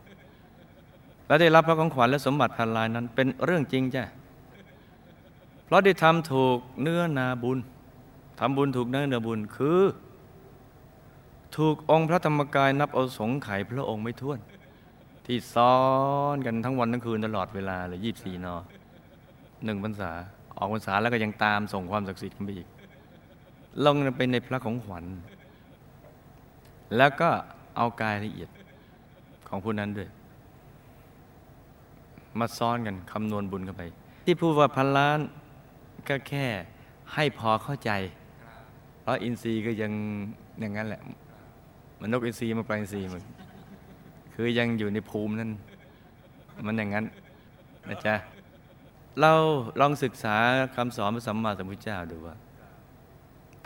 [1.26, 4.04] และได้รับพระของขวัญและสมบัติพันลายนั้นเป็นเรื่องจริงจ้ะ
[5.64, 7.58] เพราะได้ทำถูกเนื้อนาบุญ
[8.40, 9.80] ทำบุญถูกเนื้อนาบุญคือ
[11.56, 14.38] ถูกองค์พระธรรมกายนับเอาสงไข่พระองค์ไม่ท้วน
[15.26, 15.76] ที่ซ้อ
[16.34, 18.54] นกันทั้งวันทั้งคืนตลอดเวลาเลยยี่สี่นอ
[19.64, 20.12] หนึ่งพรรษา
[20.58, 22.68] ออกพรรษาแล้วก็ยังตามส่งความศักดิ์สิทธิ์กันไปอีก
[23.84, 25.06] ลงไปในพระของขวัญ
[26.96, 27.30] แล้วก็
[27.76, 28.50] เอากายละเอียด
[29.48, 30.08] ของผู้นั้นด้วย
[32.38, 33.82] มาซ้อนกันคำนวณบุญกันไป
[34.26, 35.18] ที่พูดว่าพันล้าน
[36.08, 36.46] ก็แค่
[37.14, 37.90] ให้พอเข้าใจ
[39.02, 39.92] เพราะอินทรีย์ก็ยัง
[40.60, 41.02] อย่างนั้นแหละ
[42.00, 43.22] มันนกอินทรีย์มาปลาอินทรีย์มัน
[44.34, 45.50] คือยังอยู่ในภูมินั้น
[46.66, 47.04] มันอย่างนั้น
[47.88, 48.14] นะจ๊ะ
[49.20, 49.32] เรา
[49.80, 50.36] ลองศึกษา
[50.76, 52.34] คำสอนพระสัมมาสัมพุทธเจ้าดูว่า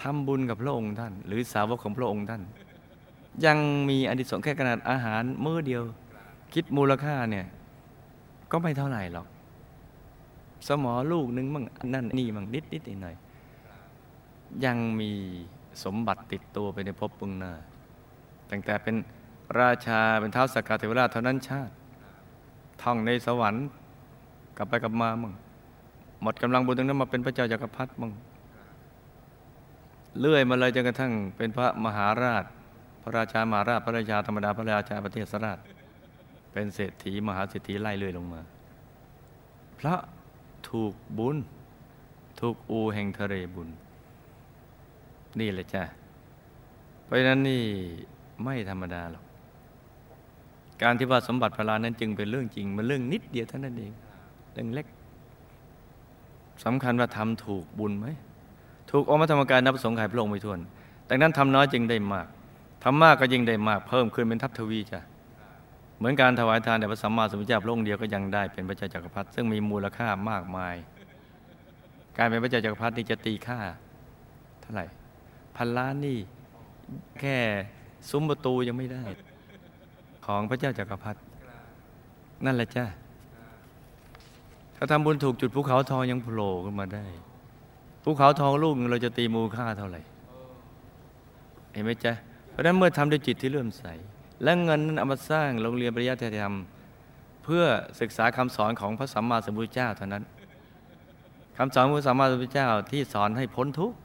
[0.03, 2.43] ทำบุญกับพระองค์ท่าน หรือสาวกของพระองค์ท่าน
[3.47, 5.83] ยังมีอนิสงส์แค่ขนาดอาหารมื้อเดียว
[6.55, 7.47] คิดมูลค่าเนี่ย
[8.51, 9.27] ก็ไม่เท่าไหร่หรอก
[10.69, 11.65] สมอลูกนึงมั่ง
[11.95, 13.17] นั่นนี่มั่งนิดนิดหน่อย
[14.65, 15.11] ยังมี
[15.85, 17.53] สมบัติติดตัวไปในภพปุงนา
[18.51, 18.97] ตั้งแต่เป็น
[19.61, 21.73] ราชาเป็นเท้าสกกาเทวราชเท่านั้นชาติ
[22.83, 23.67] ท่องในสวรรค์
[24.57, 25.33] กลับไปกลับมามั่ง
[26.23, 28.13] หมดกำลังบุญตรงนั้นมาเป็นพระเจ้าจักรพรรดิมั่ง
[30.21, 32.45] เลื่อยมาเลยจนกระทั่งเป็นพระมหาราช
[33.03, 35.59] พระราชามหาราชพระราชาธรรมดาพระราชาประเทศสราช
[36.53, 38.41] เป็นเศรษฐีมหาเศรษฐีไล่เลื่อยลงมา
[39.79, 39.95] พระ
[40.69, 41.37] ถูกบุญ
[42.41, 43.69] ถูกอูแห่งทะเลบุญ
[45.41, 45.83] นี่แหละจ้ะ
[47.05, 47.63] เพราะนั้นนี่
[48.45, 49.25] ไม่ธรรมดาหรอก
[50.83, 53.93] การที่ว่าสมบัติพระลานั้นจึงเป็นเรื่องจริง มันเรื่องนิดเดียวเท่านั้นเอง
[54.53, 54.87] เรื่องเล็ก
[56.65, 58.07] สำคัญว่าทำถูกบุญไหม
[58.91, 60.61] ถูกองค์ธรรมกายนับสงไข่พระองค์ไม่ทวน
[61.09, 62.27] ดังนั้นทำน้อยจึงได้มาก
[62.83, 65.01] ทำมากก็ยิ่งได้มากเพิ่มขึ้นเป็นทัพทวีจ้ะ
[65.99, 70.75] เหมือนการถวายทานแด่พระสัมมาสัมพุทธเจ้าพระองค์เดียวก็ยังได้เป็นพระเจ้าจักรพรรดิซึ่งมีมูลค่ามากมาย
[72.17, 73.59] การเป็นพระเจ้าจักรพรรดินี่จะตีค่า
[74.61, 74.85] เท่าไหร่
[75.57, 76.19] พันล้านนี่
[77.21, 77.37] แค่
[78.11, 79.05] ซุ้มประตูยังไม่ได้
[80.27, 81.19] ของพระเจ้าจักรพรรดิ
[82.45, 82.87] นั่นแหละจ้า
[84.77, 87.07] ถ้าทำบุญถูกจุดภูเขาทองยังโผล่ขึ้นมาได้
[88.05, 90.01] ภูเขาทองลูกเราจะตีมูลค่าเท่าไหร่
[91.73, 92.30] เห็นไหมจ๊ะเพ
[92.61, 93.85] ราะฉะนั้นเมื่อทำด้วยจิตที่เลื่อมใส
[94.43, 96.55] และเงินนั้นเอามาสร้างโรงเรียนปริยัติธรรม
[97.45, 97.65] เพื่อ
[98.01, 100.25] ศึกษาคำสอนของพระสัมมาสัมพุทธเจ้าเท่านั้น
[101.57, 103.97] คำสอนของพระสัมมาสัมพุทธเจ้าที่สอนให้พ้นทุกข์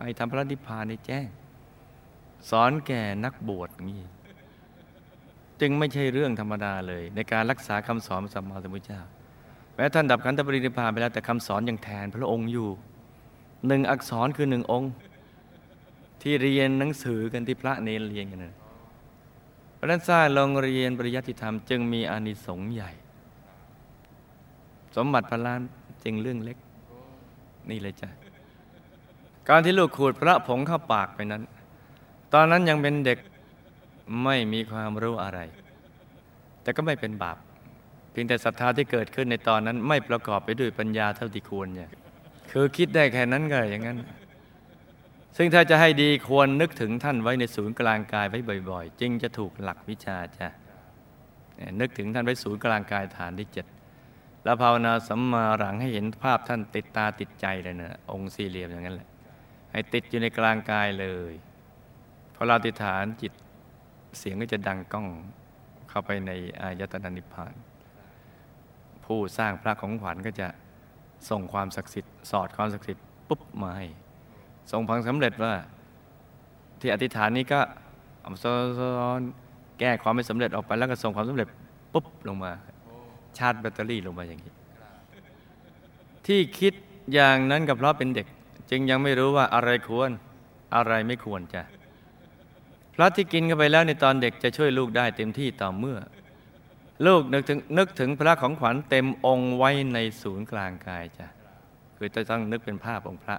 [0.00, 1.26] ไอ้ทำพระนิพพานในแจ้ง
[2.50, 4.02] สอนแก่นักบวชนี่
[5.60, 9.02] จึงไม่ใช่เรื่องธรรมดาเลย ในการรักษาคำสอนพระสัมมาสัมพุทธเจ้า
[9.74, 12.68] แม้ท่านดับขันธปรินิพพานไปแล้วแต่คำสอนยังแทนพระองค์อยู่
[13.66, 14.90] หนึ่งอักษรคือหนึ่งองค์
[16.22, 18.54] ที่เรียนหนังสือกันที่พระเนรเรียนกันนะ
[19.74, 22.90] เพราะนั้นสร้างโรงเรียนปริยัติธรรม จึงมีอานิสงส์ใหญ่
[24.96, 25.60] สมบัติพระลาน
[26.04, 26.58] จึงเรื่องเล็ก
[27.70, 28.08] นี่เลยจ้ะ
[29.48, 31.42] การที่ลูกขูดพระผงเข้าปากไปนั้น
[32.32, 33.18] ตอนนั้นยังเป็นเด็ก
[34.24, 35.40] ไม่มีความรู้อะไร
[36.62, 37.36] แต่ก็ไม่เป็นบาป
[38.10, 41.90] เพียงแต่ศรัทธาที่เกิดขึ้นในตอนนั้นไม่ประกอบไปด้วยปัญญาเท่าที่ควรเนี่ย
[42.50, 43.98] คือคิดได้แค่นั้นก็อย่างนั้น
[45.36, 50.48] ซึ่งถ้าจะให้ดีควรนึกถึงท่านไว้ในศูนย์กลางกายไว้บ่อย ๆ จึงจะถูกหลักวิชาจ้ะ
[51.80, 53.66] นึกถึงท่านไว้ศูนย์กลางกายฐานที่เจ็ด
[54.44, 59.08] แล้วภาวนาสัมมาหลังให้เห็นภาพท่านติดตาติดใจเลยนะองค์สี่เหลี่ยมอย่างนั้นแหละ
[59.72, 61.32] ให้ติดอยู่ในกลางกายเลย
[62.34, 63.32] พอเราติฐานจิต
[64.18, 65.06] เสียงก็จะดังก้อง
[65.88, 67.54] เข้าไปในอายตนะนิพพาน
[69.04, 70.48] ผู้สร้างพระของขวัญก็จะ
[71.28, 73.86] ส่งความศักดิ์สิทธิ์สอดความศักดิ์สิทธิ์ปุ๊บมาให้
[74.70, 75.52] ส่งพังสำเร็จว่า
[76.80, 77.60] ที่อธิษฐานนี้ก็
[78.42, 79.20] ซ้อน
[79.80, 81.48] แก้ความไม่สำเร็จออกไปแล้วก็ส่งความสำเร็จ
[81.92, 82.52] ปุ๊บลงมา
[83.38, 84.52] ชาร์จแบตเตอรี่ลงมาอย่างนี้
[86.26, 86.72] ที่คิด
[87.12, 88.26] อย่างนั้นกับเพราะเป็นเด็ก
[88.70, 90.10] จึงยังไม่รู้ว่าอะไรควร
[90.74, 91.62] อะไรไม่ควรจะ
[92.94, 95.98] พระที่กินกันไปแล้วในตอนเด็กจะช่วยลูกได้เต็มที่ต่อเมื่อ
[97.06, 101.26] ลูกนึกถึงนึกถึงพระของขวัญเต็มองค์ไว้ในศูนย์กลางกายจ้ะ
[101.96, 103.36] คือจะต้องนึกเป็นภาพองค์พระ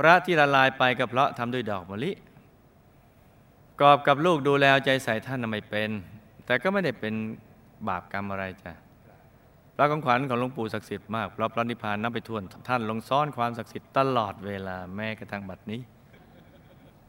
[0.00, 2.12] พระที่ละลายไปก็เพราะทำด้วยดอกมะลิ
[3.80, 5.90] กอบกับลูกดูแลใจใส่ท่านไม่เป็น
[6.46, 7.14] แต่ก็ไม่ได้เป็น
[7.88, 8.72] บาปกรรมอะไรจ้ะ
[9.74, 15.80] พระของขวัญของหลวงปู่ศักดิ์สิทธิ์มากเพราะพระนิพพานนับไปทวนท่านลงซ้อนความศักดิ์สิทธิ์ตลอดเวลาแม้กระทั่งบัดนี้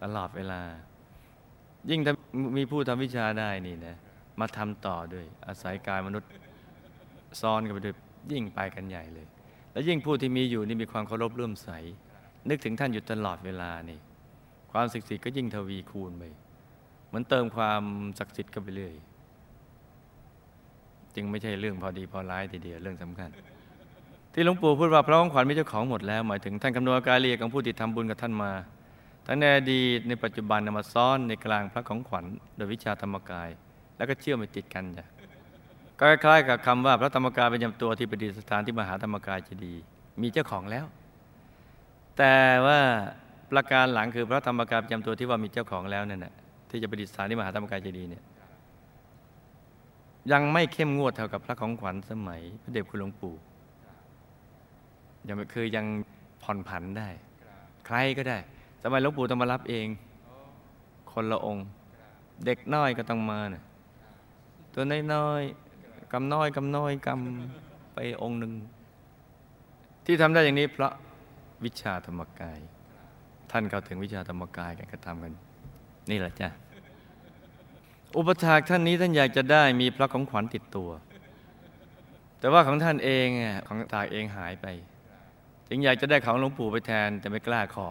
[0.02, 0.62] ตลอดเวลา
[1.90, 2.14] ยิ่งถ้า
[2.58, 3.96] มีผู้ทำวิชาได้นี่นะ
[4.40, 6.30] มาทำต่อด้วย อาศัยกายมนุษย์
[7.42, 7.96] ซ้อนกันไปด้วย
[8.32, 9.28] ยิ่งไปกันใหญ่เลย
[9.72, 11.70] และยิ่งผู้ที่มีอยู่นี่มีความเคารพเลื่อมใส
[12.50, 14.00] นึกถึงท่านอยู่ตลอดเวลานี่
[14.72, 16.24] ความศักดิ์สิทธิ์ก็ยิ่งทวีคูณไป
[17.08, 17.84] เหมือนเติมความ
[18.20, 18.94] ศักดิ์สิทธิ์เข้าไปเรื่อย
[21.16, 23.30] จึงไม่ใช่เรื่องพอดีพอร้ายทีเดียวเรื่องสำคัญ
[24.34, 28.52] ที่หลวงปู่พูดว่าพระของขวัญมีเจ้าของหมดแล้ว หมายถึงท่านคำนวณกายเรียกของผู้ที่ทำบุญกับท่านมา
[29.28, 32.26] ทั้งในอดีตในปัจจุบันนำมาซ้อนในกลางพระของขวัญ
[32.56, 33.50] โดยวิชาธรรมกาย
[33.98, 35.06] แล้วก็เชื่อมไปติดกันจ้ะ
[36.00, 39.74] ก็คล้ายๆกับคำว่าพระธรรมกายเป็นยำตัวที่ประดิษฐานที่มหาธรรมกายจะดี
[40.22, 40.86] มีเจ้าของแล้ว
[42.17, 42.80] แต่ว่า
[43.52, 46.34] ประการหลังคือพระธรรมกายประจำตัวที่ว่ามีเจ้าของแล้วนั่นแหะ
[46.69, 48.24] ที่จะประดิษฐานที่มหาธรรมกายเจดีย์เนี่ย
[50.32, 53.36] ยังไม่เข้มงวดเท่ากับพระของขวัญสมัย พระเดชคุณหลวงปู่
[55.28, 55.86] ยังคือยัง
[56.43, 57.10] ผ่อนผันได้
[57.86, 58.38] ใครก็ได้
[58.84, 59.88] สมัยหลวงปู่ต้องมารับเอง
[61.12, 61.65] คนละองค์
[62.45, 63.63] เด็กน้อยก็ต้องมานะ
[64.74, 68.54] ตัวน้อยๆกำน้อยกำน้อยกำไปองค์หนึ่ง
[70.06, 70.91] ที่ทำได้อย่างนี้เพราะ
[71.65, 72.60] วิชาธรรมกาย
[73.52, 75.34] ท่านเข้าถึงวิชาธรรมกายกันก็ทำกัน
[76.10, 76.50] นี่แหละจ้ะ
[78.17, 80.89] อุปถากท่านนี้ท่านอยากจะได้มีพระของขวัญติดตัว
[82.39, 83.28] แต่ว่าของท่านเอง
[83.67, 84.67] ของถากเองหายไป
[85.67, 87.88] จึงอยากจะได้ของหลวงปู่ไปแทนแต่ไม่กล้าขอ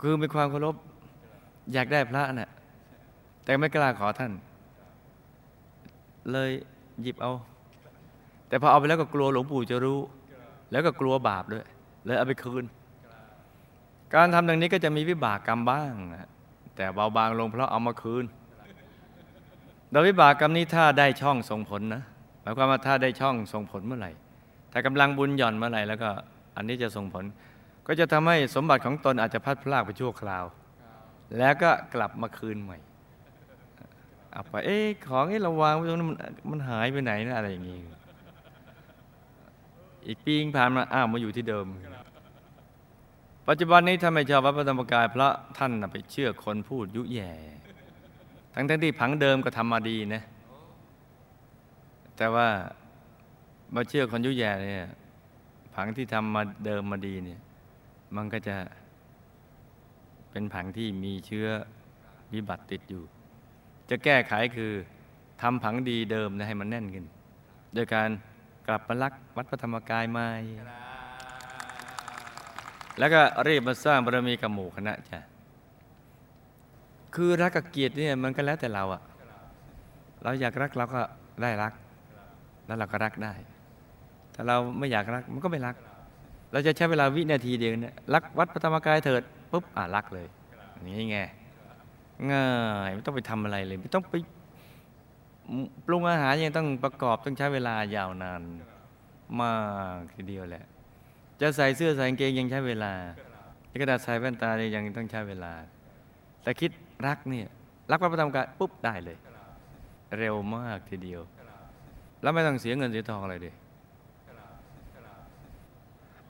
[0.00, 0.74] คือมีความเคารพ
[1.72, 2.50] อยากได้พระนะ่ะ
[3.44, 4.32] แต่ไม่กล้าขอท่าน
[6.32, 6.50] เลย
[7.02, 7.32] หยิบเอา
[8.48, 10.00] แต่พอเอาไปแล้วก็กลัวหลวงปู่จะรู้
[10.70, 11.64] แล้วก็กลัวบาปด้วย
[12.04, 12.64] เลยเอาไปคืน
[14.14, 15.92] การทำดังนี้ก็จะมีวิบากกรรมบ้าง
[16.76, 18.24] แต่เบาบางลงเพราะเอามาคืน
[19.90, 22.02] โดยวิบากกรรมนี้ถ้าได้ช่องส่งผลนะ
[22.42, 24.10] หมายความว่าถ้าได้ช่องส่งผลเมื่อไหร่
[24.72, 26.10] ถ้ากำลังบุญหย่อนเมื่อไหร่แล้วก็
[26.56, 27.24] อันนี้จะส่งผล
[27.86, 30.44] ก็จะทำให้สมบัติของตนอาจจะพัดพลากไปชั่วคราว
[31.38, 32.78] แล้วก็กลับมาคืนใหม่
[34.32, 36.08] เอาไปเอ๊ะของที่เราวางไว้ตรงนั้น
[36.50, 37.78] มันหายไปไหนนะอะไรอย่างงี้
[40.06, 41.66] อีกปีงผ่านมาอ้าวมาอยู่ที่เดิม
[43.48, 47.30] ปัจจุบันนี้ท่าไม่ชอบวัดพระธรรมกายพระท่านไปเชื่อคนพูดยุแย่
[48.54, 50.22] ทั้งทั้งที่ผังเดิมก็ทำมาดีนะ
[52.16, 52.48] แต่ว่า
[53.74, 54.88] มาเชื่อคนยุแย่เนี่ย
[55.74, 57.40] ผังที่ทำมาเดิมมาดีเนี่ย
[58.16, 58.56] มันก็จะ
[60.30, 61.46] เป็นผังที่มีเชื้อ
[62.32, 63.02] วิบัติติดอยู่
[63.90, 64.72] จะแก้ไขคือ
[65.42, 67.04] ทำผังดีเดิมนะให้มันแน่นขึ้น
[67.74, 68.08] โดยการ
[68.66, 70.28] กลับมารักวัดพระธรรมกายใหม่
[72.98, 75.18] แล้วก็รีบมาสร้างบารมีกับหมู่คณะจ้ะ
[77.14, 79.02] คือรักกับเกียรติเนี่ยมันก็แล้วแต่เราอะ
[80.22, 81.00] เราอยากรักเราก็
[81.42, 81.72] ได้รัก
[82.66, 83.32] แล้วเราก็รักได้
[84.34, 85.76] ถ้าเราไม่อยากรักมันก็ไม่รัก
[86.52, 90.26] เราจะใช้เวลาวินาทีเดียวเนี่ยรักวัดพระธรรมกายเถิดปุ๊บอะรักเลย
[90.84, 91.18] นี่ไง
[92.32, 92.46] ง่า
[92.88, 94.14] ยไม่ต้องไปทำอะไรเลย ไม่ต้องไป
[95.86, 98.42] ปรุงอาหารยังต้องประกอบต้องใช้เวลายาวนาน
[99.40, 99.54] มา
[99.98, 100.64] กทีเดียวแหละ
[101.40, 102.92] จะใส่เสื้อใส่กางเกงยังใช้เวลา
[103.70, 105.52] จะกระดาษใส่แว่นตาเนี่ยยังต้องใช้เวลา
[106.42, 106.70] แต่คิด
[107.06, 107.48] รักเนี่ย
[107.90, 109.18] รักวัดพระธรรมกายปุ๊บได้เลย
[110.18, 111.20] เร็วมากทีเดียว
[112.22, 113.54] แล้วไม่ต้องเสียเงินเสียทองอะไรเลย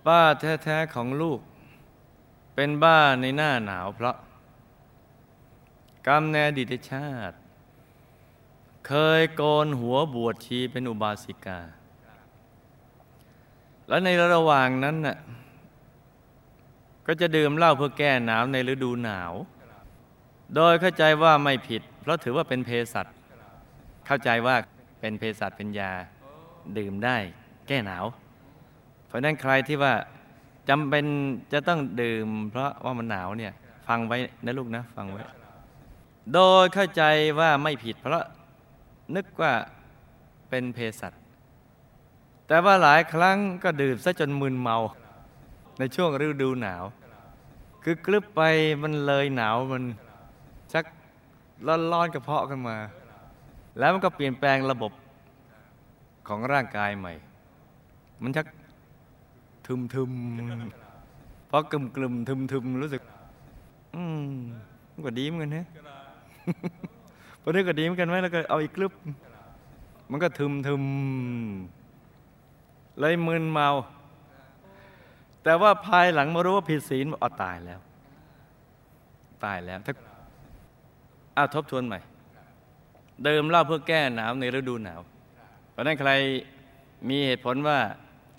[0.07, 0.21] บ้า
[0.65, 1.41] แท้ๆของลูก
[2.55, 4.17] เป็นบ้านในหน้าหนาวเพราะ
[6.07, 7.37] กรรมในอดีตชาติ
[8.87, 11.61] เคยโกนหัวบวชชีเป็นอุบาสิกา
[13.89, 15.17] แล้วในระหว่างนั้นน่ะ
[17.07, 19.33] ก็จะดื่มเหล้าเพื่อแก้หนาวในฤดูหนาว
[20.55, 23.07] โดยเข้าใจว่าไม่ผิด เพราะถือว่าเป็นเภสัช
[24.07, 24.57] เข้าใจว่า
[25.01, 25.93] เป็นเภสัชเป็นยา
[26.79, 27.17] ดื่มได้
[27.69, 28.05] แก้หนาว
[29.07, 29.95] เพราะนั้นใครที่ว่า
[30.69, 31.05] จำเป็น
[31.53, 33.53] จะต้องดื่ม เพราะว่ามันหนาวเนี่ย
[33.87, 35.23] ฟังไว้นะลูกนะฟังไว้
[36.33, 37.03] โดยเข้าใจ
[37.41, 38.25] ว่าไม่ผิด เพราะ
[39.15, 39.53] นึกว่า
[40.49, 41.13] เป็นเภสัช
[42.47, 44.77] แต่ว่าหลายครั้งก็ดื่มซะจนมึนเมา
[45.79, 46.85] ในช่วงฤดูหนาว
[47.85, 48.43] คือกลึบไป
[48.83, 49.83] มันเลยหนาวมัน
[50.73, 50.85] ชัก
[51.93, 52.77] ร้อนๆกระเพาะขึ้นมา
[53.79, 54.93] แล้วมันก็เปลี่ยนแปลงระบบ
[56.29, 57.13] ของร่างกายใหม่
[58.23, 58.47] มันชัก
[59.67, 60.11] ทึมทึม
[61.49, 63.03] เพราะกลุ่มกลุ่มทึมทึมรู้สึก
[63.95, 64.33] อืม
[65.05, 65.67] ก็ดีเหมือนกันนะ
[67.43, 68.93] พอนึกก็ดีเหมือนกันไหมแล้วก็เอาอีกกลึบ
[70.11, 70.83] มันก็ทึมทึม
[72.99, 73.69] เลยมึนเมา
[75.45, 77.81] แต่ว่าภายหลังมารู้ว่าผิดศีลอ๋อตายแล้ว
[79.45, 79.95] ตายแล้วถ้า
[81.37, 81.99] อ้าวทบทวนใหม่
[83.25, 85.01] เดิมเล้าเพื่อแก้หนาวในฤดูหนาว
[85.71, 86.11] เพราะนั้นใคร
[87.09, 87.79] มีเหตุผลว่า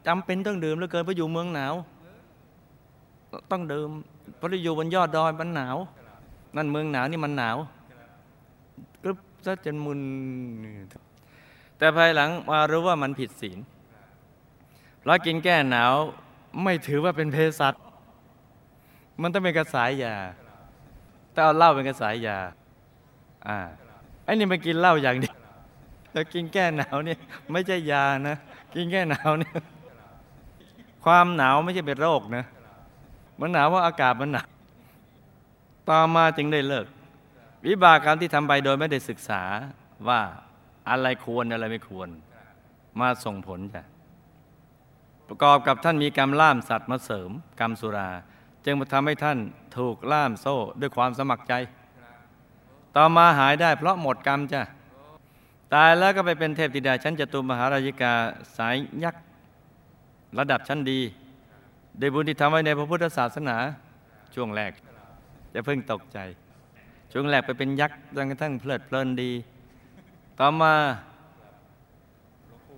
[0.07, 1.73] จำเป็นต้องดื่มแล้วเกินเพราะอยู่เมืองหนาว
[3.51, 3.89] ต้องดื่ม
[4.37, 5.77] เพราะอยู่บนยอดดอยมันหนาว
[6.55, 7.57] นั่นเมืองหนาวนี่มันหนาว
[9.45, 9.99] ซะจนมุน
[11.77, 13.59] แต่ภายหลังมารู้ว่ามันผิดศีล
[14.99, 15.93] เพราะกินแก้หนาว
[16.63, 17.75] ไม่ถือว่าเป็นเภสัช
[19.21, 20.15] มันต้องเป็นกระสายยา
[21.31, 22.37] แต่เอาเหล้าเป็นกระสายยา
[23.47, 23.57] อ่า
[24.23, 25.37] ไอ้นี่มันกินเหล้าอย่างเดียว
[26.11, 27.19] แล้วกินแก้หนาวเนี่ย
[27.51, 28.35] ไม่ใช่ยานะ
[28.75, 29.53] กินแก้หนาวเนี่ย
[31.05, 32.43] ความหนาวไม่ใช่เป็นโรคนะ
[33.39, 34.47] มันหนาวว่าอากาศมันหนาว
[35.89, 36.85] ต่อมาจึงได้เลิก
[37.67, 39.41] วิบากกรรมที่ทำไปโดยไม่ได้ศึกษา
[40.07, 40.21] ว่า
[40.89, 42.09] อะไรควรอะไรไม่ควร
[42.99, 43.83] มาส่งผลจ้ะ
[45.27, 48.09] ประกอบกับท่านมีกรรมล่ามสัตว์มาเสริม กรรมสุรา
[48.65, 49.37] จึงมาทำให้ท่าน
[49.77, 51.53] ถูกล่ามโซ่ด้วยความสมัครใจ
[52.95, 54.61] ต่อมาหายได้เพราะหมดกรรมจ้ะ
[55.73, 58.13] ตายแล้วก็ไปเป็นเทพธิดาชั้นจตุมหาราชิกา
[58.57, 59.23] สายยักษ์
[60.39, 60.99] ระดับชั้นดี
[61.97, 63.57] โดยบุญที่ทำไว้ในพระพุทธศาสนา
[64.35, 64.71] ช่วงแรก
[65.53, 66.19] จะเพิ่งตกใจ
[67.15, 69.31] ช่วงแรกไปเป็นยักษ์จนกระทั่งเพลิดเพลินดี
[70.39, 70.73] ต่อมา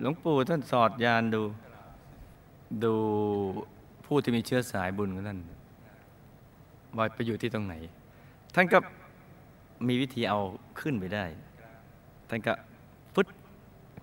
[0.01, 1.41] หลวงปู่ท่านสอดยานดู
[2.83, 2.93] ดู
[4.05, 5.39] ผู้ที่มีเชื้อสายบุญของท่าน
[6.97, 7.73] ว่าไปอยู่ที่ตรงไหน
[8.55, 8.77] ท่านก็
[9.87, 10.39] มีวิธีเอา
[10.79, 11.25] ขึ้นไปได้
[12.29, 12.53] ท่านก็
[13.13, 13.27] ฟึด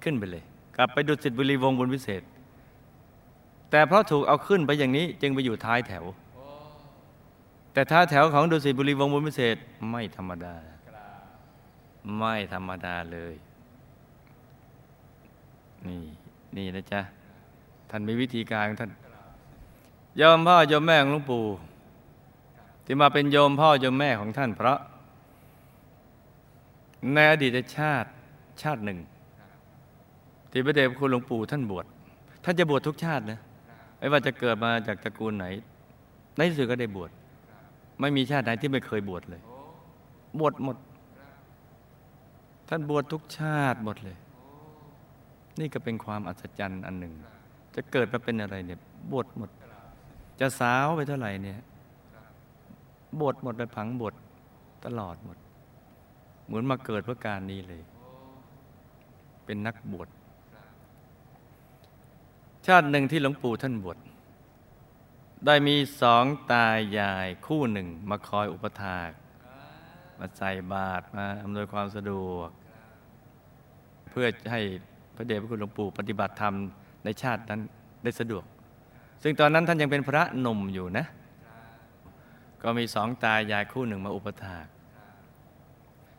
[0.03, 0.43] ขึ้นไปเลย
[0.77, 2.23] กลับไปดุสิตบุรีวงบุญวิเศษ
[3.71, 6.05] แต่เพราะถูกเอาขึ้นไปอย่างนี้จึงไปอยู่ท้ายแถว
[7.73, 9.57] แต่ท้าแถวของดุสิตบุรีวงบุญวิเศษ
[9.91, 10.55] ไม่ธรรมดา
[12.17, 13.35] ไม่ธรรมดาเลย
[15.87, 16.03] นี่
[16.57, 17.01] นี่นะจ๊ะ
[17.91, 18.93] ท่านมีวิธีการของท่าน
[20.21, 21.45] ยอมพ่อยอมแม่ของหลวงปู่
[22.85, 24.79] ที่มาเป็นโยมพ่อโยมแม่ของท่าน เพราะ
[27.15, 28.09] ในอดีตชาติ
[28.63, 28.99] ชาติหนึ่ง
[30.51, 31.87] ที่พระเดชคุณหลวงปู่ท่านบวช
[32.45, 33.39] ท่านจะบวชทุกชาตินะ
[33.99, 35.47] ไม่ว่าจะเกิดมาจากตระกูลไหน
[36.37, 37.11] ในที่สุดก็ได้บวช
[38.01, 39.43] ไม่มีชาติไหนที่ไม่เคยบวชเลย
[40.39, 40.77] บวชหมด
[42.69, 44.17] ท่านบวชทุกชาติหมดเลย
[45.61, 47.13] นี่ก็เป็นความอัศจรรย์อันหนึ่ง
[47.75, 48.81] จะเกิดมาเป็นอะไรเนี่ย
[49.13, 49.51] บทหมด
[50.41, 51.61] จะสาวไปเท่าไหร่เนี่ย
[53.21, 54.15] บทหมดเลยผังบท
[54.85, 55.39] ตลอดหมด
[56.47, 57.83] เหมือนมาเกิดเพื่อการนี้เลย
[59.45, 60.09] เป็นนักบวช
[62.67, 63.99] ชาติหนึ่งที่หลวงปู่ท่านบวช
[65.47, 66.67] ได้มีสองตา
[66.99, 69.11] ยายคู่หนึ่งมาคอยอุปถาก
[70.19, 72.49] มาใส่บาตรมาอำนวยความสะดวก
[74.11, 74.61] เพื่อให้
[75.17, 76.55] พระเดชพระคุณหลวงปู่ปฏิบัติธรรม
[77.05, 77.61] ในชาตินั้น
[78.05, 78.45] ได้สะดวก
[79.23, 81.07] ซึ่งตอนนั้นท่านยังเป็นพระหนุ่มอยู่นะ
[82.63, 84.67] ก็มีสองตายายคู่หนึ่งมาอุปถาก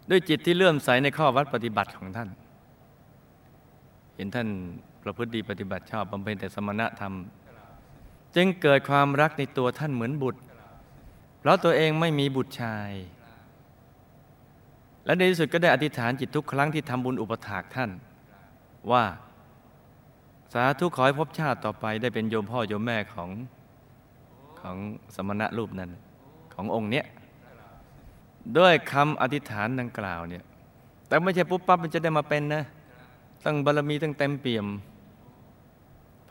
[0.10, 2.30] ด้วยจิตที่เลื่อมใสในข้อวัดปฏิบัติของท่าน
[4.16, 4.48] เห็นท่าน
[5.04, 7.14] ประพฤติดีปฏิบัติชอบบำเพ็ญแต่สมณธรรม
[8.36, 10.41] จึงเกิดความรักในตัวท่านเหมือนบุตร
[11.39, 12.91] เพราะตัวเองไม่มีบุตรชาย
[15.06, 17.91] และในที่สุดก็ได้อธิษฐานจิตทุกครั้งที่ทำบุญอุปถากท่าน
[18.91, 19.03] ว่า
[20.53, 23.30] สาธุขอให้พบชาติต่อไปได้เป็นโยมพ่อโยมแม่ของ
[24.60, 24.78] ของ
[25.16, 25.91] สมณะรูปนั้น
[26.53, 27.05] ขององค์เนี้ย
[28.58, 30.43] ด้วยคำอธิษฐานดังกล่าวเนี่ย
[31.08, 32.64] แต่ไม่ใช่ปุ๊บปั๊บมันจะได้มาเป็นนะ
[33.45, 34.66] ตั้งบารมีตั้งเต็มเปี่ยม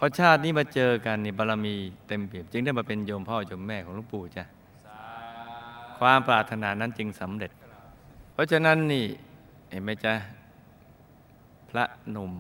[0.05, 1.75] อชาตินี้มาเจอกันนี่บารมี
[2.09, 4.45] เต็มเปี่ยมจึงได้มาเป็นโยมพ่อโยมแม่ของหลวงปู่จ้ะ
[5.99, 7.51] ความปรารถนานั้นจึงสำเร็จ
[8.33, 9.05] เพราะฉะนั้นนี่
[9.71, 10.15] เห็นไหมจ๊ะ
[11.71, 12.33] พระหนุ่ม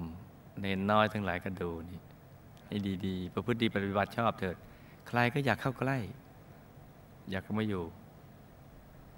[0.60, 2.00] เนนน้อยทั้งหลายก็ดูนี่
[2.66, 4.56] ให้ดีๆ ประพฤติดีปฏิบัติชอบเถิด
[5.08, 5.98] ใครก็อยากเข้าใกล้
[7.30, 7.84] อยากเข้ามาอยู่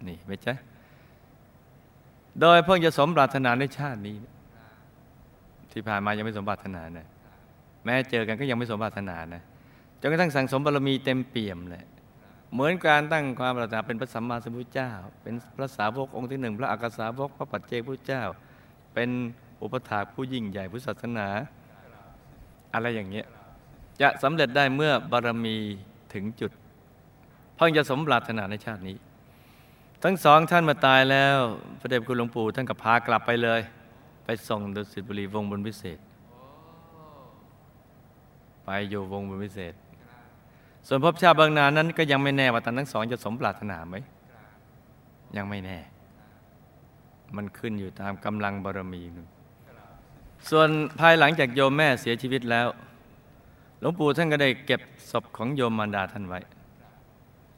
[0.07, 0.55] นี่ไหม่ใช่
[2.41, 4.17] โดยเพิ่งจะสมปรารถนาในชาตินี้
[5.73, 7.07] ที่ผ่านมายังไม่สมปรารถนาเนี่ย
[7.85, 9.43] แม้เจอกันก็ยังไม่สมปรารถนานะ
[10.01, 11.85] จนกระทั่งสั่งสมบารมีเต็มเปี่ยมเลย
[12.53, 14.91] เหมือนการตั้งความปรารถนาเป็นพระสัมมาสัมพุทธเจ้า
[15.23, 18.23] เป็นพระสาวกองค์ที่หนึ่งพระอักษาวกพระปัจเจกพุทธเจ้า
[18.95, 19.11] เป็น
[19.63, 21.29] อุปถากผู้ยิ่งใหญ่พุทธศาสนา
[22.75, 23.27] อะไรอย่างเงี้ย
[24.01, 25.57] จะสำเร็จได้เมื่อบารมี
[26.15, 26.51] ถึงจุด
[27.57, 28.97] เพิ่งจะสมปรารถนาในชาตินี้
[30.03, 31.37] ทั้งสองท่านมาตายแล้ว
[31.81, 33.61] พระเดชคุณหลวงปู่ท่านก็พากลับไปเลย
[34.25, 35.99] ไปส่งดุสิตบุรีวงบนพิเศษ
[38.65, 39.75] ไปอยู่วงบนพิเศษ
[40.87, 43.97] ส่วนภพชาติบางนานั้น ก็ยังไม่แน่ว่าท่านทั้งสองจะสมปรารถนาไหม
[45.37, 45.79] ยังไม่แน่
[47.37, 49.27] มันขึ้นอยู่ตามกำลังบารมีนึง
[50.51, 50.69] ส่วน
[51.01, 52.69] ภายหลังจากโยมแม่เสียชีวิตแล้ว
[53.81, 56.41] หลวงปู่ท่านก็ได้เก็บศพของโยมมารดาท่านไว้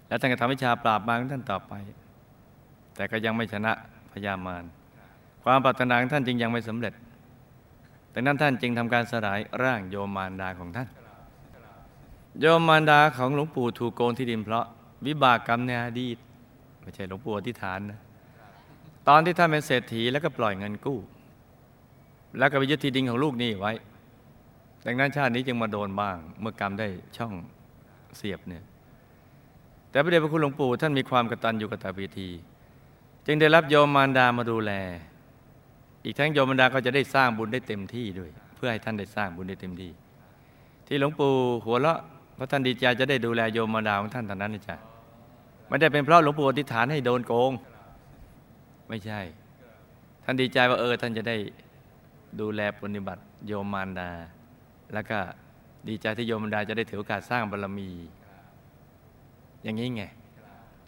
[0.09, 1.73] แล้วท่านก็ทำวิชาปราบมารของท่านต่อไป
[2.97, 3.73] แต่ก็ยังไม่ชนะ
[4.13, 4.65] พญามาร
[5.43, 6.93] ความปรารถนาของท่านจึงยังไม่สำเร็จ
[8.19, 10.89] ดังนั้นท่านจึงทำการสลายร่างโยมมารดาของท่าน
[12.41, 14.65] โยมมารดาของหลวงปู่ถูกโกงที่ดินเพราะ
[15.07, 16.17] วิบากกรรมในอดีต
[16.83, 18.01] ไม่ใช่หลวงปู่อธิษฐานนะ
[19.09, 20.99] ตอนที่ท่านเป็นเศรษฐีแล้วก็ปล่อยเงินกู้
[22.39, 23.73] แล้วก็ไปยึดที่ดินของลูกนี่ไว้
[24.87, 27.33] ดังนั้นชาตินี้จึงมาโดนบ้าง เมื่อกรรมได้ช่อง
[28.17, 28.65] เสียบเนี่ย
[29.91, 32.31] แต่พระเดชพระคุณหลวงปู่ท่านมีความกตัญญูกตเวที
[33.27, 34.73] จึงได้รับโยมมารดามาดูแล
[36.07, 39.91] อีกทั้งโยมมารดาก็จะได้สร้างบุญได้เต็มที่ด้วย เพื่อให้ท่านได้สร้างบุญได้เต็มที่
[40.87, 41.33] ที่หลวงปู่
[41.65, 42.01] หัวเราะ
[42.35, 44.77] เพราะท่านดีใจจะได้ดูแลโยมมารดาของท่านเท่านั้นนี่จ้ะ
[45.69, 47.53] ไม่ได้เป็นเพราะหลวงปู่อธิษฐานให้โดนโกง
[48.89, 49.21] ไม่ใช่
[50.25, 51.37] ท่านดีใจว่าเออ ท่านจะได้
[52.41, 54.11] ดูแลปฏิบัติโยมมารดา
[54.95, 55.19] แล้วก็
[55.89, 57.91] ดีใจที่โยมมารดาจะได้ถือโอกาสสร้างบารมี
[59.63, 60.03] อย่างนี้ไง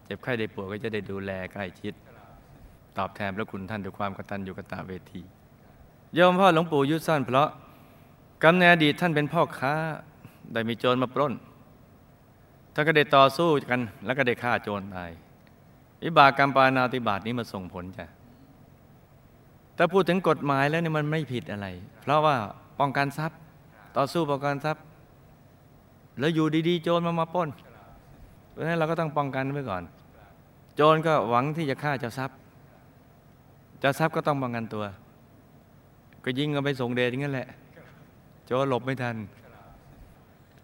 [0.04, 1.94] เจ็บไข้ได้ป่วยก็จะได้ดูแลใกล้ชิด
[2.98, 5.22] ตอบแทนพระคุณท่านด้วยความกตัญญูกตเวที
[6.14, 7.48] โยมพ่อหลวงปู่ยุสั้นเพราะ
[8.44, 9.74] กำเนิดอดีตท่านเป็นพ่อค้า
[10.52, 11.32] ได้มีโจรมาปล้น
[12.74, 15.10] ท่านก็ได้ต่อสู้กันแล้วก็ได้ฆ่าโจรตาย
[16.04, 18.06] วิบากกรรมปานาติบาตนี้มาส่งผลจ้ะ
[19.74, 21.66] แต่พูดถึงกฎหมายแล้วเนี่ยมันไม่ผิดอะไร
[22.02, 22.36] เพราะว่า
[22.80, 23.38] ป้องกันทรัพย์
[23.96, 24.82] ต่อสู้ป้องกันทรัพย์
[26.18, 27.48] แล้วอยู่ดีๆ โจรมามาปล้น
[28.50, 29.82] เพราะฉะนั้นเราก็ต้องป้องกันไว้ก่อน
[30.76, 32.36] โจรก็หวังที่จะฆ่าเจ้าทรัพย์
[33.80, 34.84] เจ้าทรัพย์ก็ต้องป้องกันตัว
[36.24, 37.48] ก็ยิงกันไปส่งเดชอย่างนั้นแหละ
[38.46, 39.16] โจรหลบไม่ทัน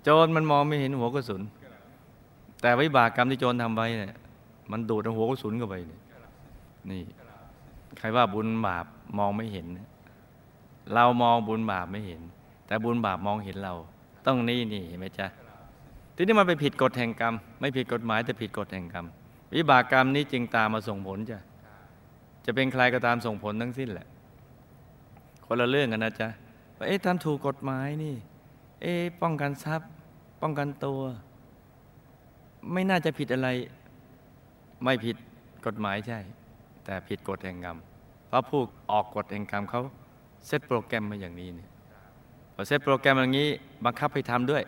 [0.02, 1.42] โจรมันมองไม่เห็นหัวกระสุน
[2.60, 4.14] แต่วิบากกรรมที่โจรทำไว้เนี่ย
[4.70, 6.00] มันดูดเอาหัวกระสุนเข้าไปเนี่ย
[6.90, 7.02] นี่
[7.98, 8.86] ใครว่าบุญบาป
[9.18, 9.66] มองไม่เห็น
[10.94, 12.20] เรามองบุญบาปไม่เห็น
[12.66, 13.74] แต่บุญบาปมองเห็นเรา
[14.26, 15.26] ต้องนี่นี่เห็นไหมจ๊ะ
[16.16, 19.06] ทีนี้มันไปผิดกฎแห่งกรรม ไม่ผิดกฎหมายแต่ผิดกฎแห่งกรรม
[19.54, 21.38] วิบากกรรมนี้จึงตามมาส่งผลจ้ะ
[22.45, 24.07] จะเป็นใครก็ตามส่งผลทั้งสิ้นแหละ
[25.47, 26.28] คนละเรื่องกันนะจ๊ะ
[26.76, 28.14] ว่าเอ๊ะทำถูกกฎหมายนี่
[28.82, 29.90] เอ๊ะป้องกันทรัพย์
[30.42, 31.01] ป้องกันตัว
[32.72, 33.49] ไม่น่าจะผิดอะไร
[34.84, 35.16] ไม่ผิด
[35.66, 36.18] กฎหมายใช่
[36.84, 37.78] แต่ผิดกฎแห่งกรรม
[38.28, 39.82] เพราะผู้ออกกฎแห่งกรรมเขา
[40.47, 41.70] เซตโปรแกรมมาอย่างนี้เนี่ย
[42.55, 43.49] พอเซตโปรแกรมอย่างนี้
[43.84, 44.64] บังคับให้ทำด้วย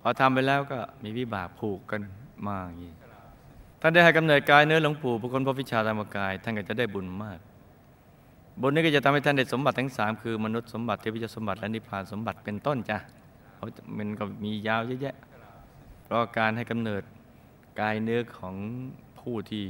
[0.00, 2.00] พอทำไปแล้วก็มีวิบากผูกกัน
[2.46, 2.92] มาอย่างนี้
[3.86, 7.38] ท่านได้ให้กำเนิดกายเนื้อหลวงปู่ผู้คนพบวิชาธรรมกาย ท่านก็จะได้บุญมาก
[8.60, 12.98] บุญนี้ก็จะทำให้ท่านได้สมบัติทั้งสามคือมนุษย์สมบัติเทวิจสมบัติและนิพพานสมบัติเป็นต้นจ้ะ
[13.54, 13.66] เขา
[13.96, 15.16] มันก็มียาวเยอะแยะ
[16.04, 17.02] เพราะการให้กำเนิด
[17.80, 18.54] กายเนื้อของ
[19.20, 19.64] ผู้ที่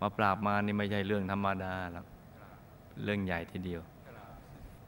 [0.00, 2.06] มาปราบมานี่ไม่ใช่เรื่องธรรมดาหรอก
[3.04, 3.80] เรื่องใหญ่ทีเดียว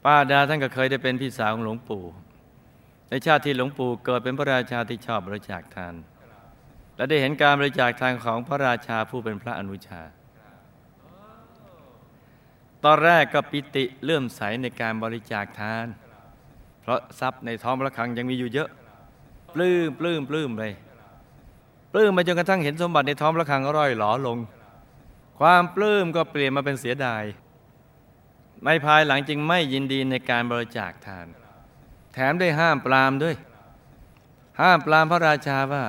[0.03, 2.03] ป้าดาท่านก็เคยได้เป็นพี่สาวของหลวงปู่
[3.09, 5.95] ในชาติที่หลวงปู่เกิดเป็นพระราชาที่ชอบบริจาคทาน
[6.97, 10.01] และได้เห็นการบริจาคทานของพระราชาผู้เป็นพระอนุชา
[12.83, 15.85] ตอนแรกก็ปิติเลื่อมใสในการบริจาคทาน
[16.81, 18.69] เพราะทรัพย์ในท้องพระคลังยังมีอยู่เยอะ
[19.53, 20.63] ปลื้มปลื้มปลื้มไป
[21.93, 24.37] ปลื้มไปจนกระทั่งเห็นสมบัติในท้องพระคลังร่อยหลอลง
[25.39, 27.23] ความปลื้มก็เปลี่ยนมาเป็นเสียดาย
[28.63, 31.27] ไม่ภายหลังจึงไม่ยินดีในการบริจาคทาน
[32.13, 33.35] แถมได้ห้ามปรามด้วย
[34.61, 35.83] ห้ามปรามพระราชาว่า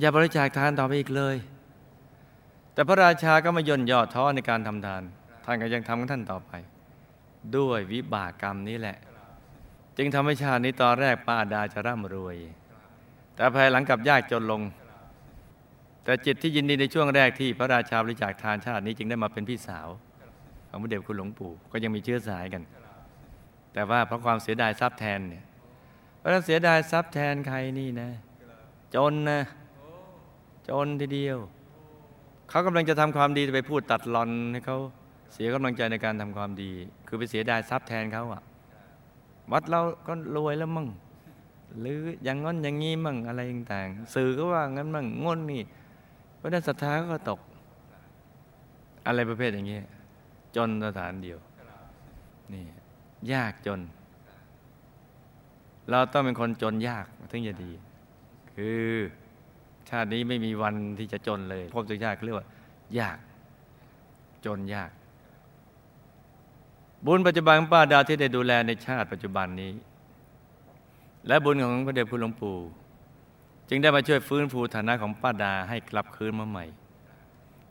[0.00, 1.36] อย่าบริจาคทานต่อไปอีกเลย
[2.72, 5.02] แต่พระราชาก็ไม่ย่นย่อท้อในการทำทาน
[5.44, 6.52] ท่านก็ยังทำของท่านต่อไป
[7.56, 8.96] ด้วยวิบากกรรมนี้แหละ
[9.96, 12.36] จึงทำให้ชาตินี้ตอนแรกป้าดาจะร่ำรวย
[13.34, 14.62] แต่ภายหลังกลับยากจนลง
[16.04, 19.88] แต่จิตที่ยินดีในช่วงแรกที่พระราชาบริจาคทานชาตินี้จึงได้มาเป็นพี่สาว
[20.68, 22.62] ของพระเดชคุณหลวงปู่ก็ยังมีเชื้อสายกัน
[23.72, 25.44] แต่ว่าเพราะความเสียดายทรัพย์แทนเนี่ย
[26.18, 28.10] เพราะเสียดายทรัพย์แทนใครนี่นะ
[28.94, 29.40] จนนะ
[30.68, 31.38] จนทีเดียว
[32.48, 34.78] เขากำลังจะทำความดีไปพูดตัดรอนให้เขา
[35.32, 36.70] เสียกำลังใจในการทำความดี
[37.06, 38.42] คือไปเสียดายทรัพย์แทนเขาอะ
[39.52, 40.88] วัดเราก็รวยแล้วมั่ง
[41.80, 45.62] หรืออย่างงั้นอย่างงี้มั่งอะไรต่างๆสื่อก็ว่างั้นมั่งงนนี่
[46.36, 47.40] เพราะนั้นศรัทธาก็ตก
[49.06, 49.84] อะไรประเภทอย่างเงี้ย
[50.56, 51.38] จนสถานเดียว
[52.52, 52.64] นี่
[53.32, 53.80] ยากจน
[55.90, 57.72] เราต้องเป็นคนจนยากถึงจะดี
[58.56, 58.90] คือ
[59.90, 62.46] ชาตินี้ไม่มีวันที่จะจนเลยพบจะยากเรียกว่า
[62.98, 63.18] ยาก
[64.44, 64.90] จนยาก
[67.04, 69.72] บุญปัจจุบันของป้าดาที่ได้ดูแลในชาติปัจจุบันนี้
[71.26, 72.56] และบุญของพระเดชคุณหลวงปู่
[73.68, 76.64] จึงได้มาช่วยฟื้นฟูฐานะของป้าดาให้กลับคืนมาใหม่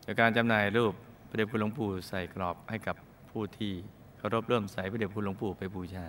[0.04, 0.94] โดยการจำหน่ายรูป
[1.30, 2.96] พระเดชคุณหลวงปู่ใส่กรอบให้กับ
[3.32, 3.74] ผู้ที่
[4.18, 6.06] เคารพเริ่มใส่พระเดชคุณหลวงปู่ไปบูชา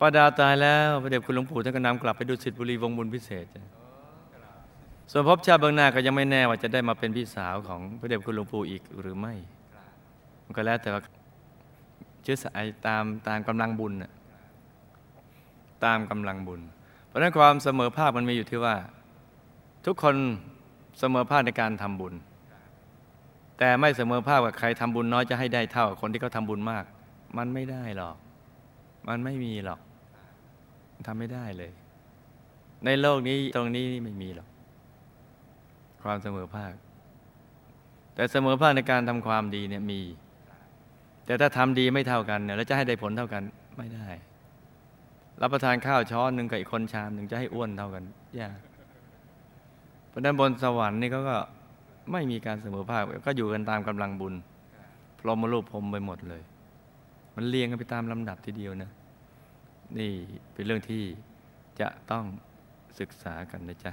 [0.00, 3.46] ป้าดาตายแล้วพระเดชคุณหลวงปู่ท่านก็นำกลับไปดูสิทธิบุรีวงบุญพิเศษ
[5.12, 9.34] ส่วนพบชาติเบื้องหน้าก็ยังไม่แน่ว่าจะได้มาเป็นพี่สาวของพระเดชคุณหลวงปู่อีกหรือไม่
[10.44, 11.00] มันก็แล้วแต่ว่า
[12.24, 14.12] ชื้อสายตามตามกำลังบุญน่ะ
[15.84, 16.60] ตามกำลังบุญ
[17.06, 18.76] เพราะนั้นความเสมอภาคมันมีอยู่ที่ว่า
[19.86, 20.16] ทุกคน
[20.98, 22.14] เสมอภาคในการทำบุญ
[23.58, 26.84] แต่ไม่เสมอภาคว่าใครทำบุญน้อยจะให้ได้เท่ากับคนที่เขาทาบุญมาก
[27.38, 28.16] มันไม่ได้หรอก
[29.08, 29.80] มันไม่มีหรอก
[31.06, 31.70] ทำไม่ได้เลย
[32.84, 34.49] ในโลกนี้ตรงนี้ไม่มีหรอก
[36.02, 36.72] ความเสมอภาค
[38.14, 40.00] แต่เสมอภาคในการทำความดีเนี่ยมี
[41.26, 43.42] แต่ถ้าทำดีไม่เท่ากันเนี่ยแล้วจะให้ได้ผลเท่ากัน
[43.78, 44.08] ไม่ได้
[45.42, 48.04] รับประทานข้าวช้อนหนึ่งกับอีกคนชามหนึ่งจะให้อ้วนเท่ากัน
[48.40, 48.58] ยาก
[50.08, 51.36] เพราะนั้นบนสวรรค์นี่เขาก็
[52.12, 54.34] ไม่มีการเสมอภาคก็อยู่กันตามกำลังบุญ
[55.18, 56.42] พรหมรูปพรหมไปหมดเลย
[57.36, 58.90] มันเรียงกันไปตามลำดับทีเดียวนะ
[59.98, 60.12] นี่
[60.52, 61.02] เป็นเรื่องที่
[61.80, 62.24] จะต้อง
[63.00, 63.92] ศึกษากันนะจ๊ะ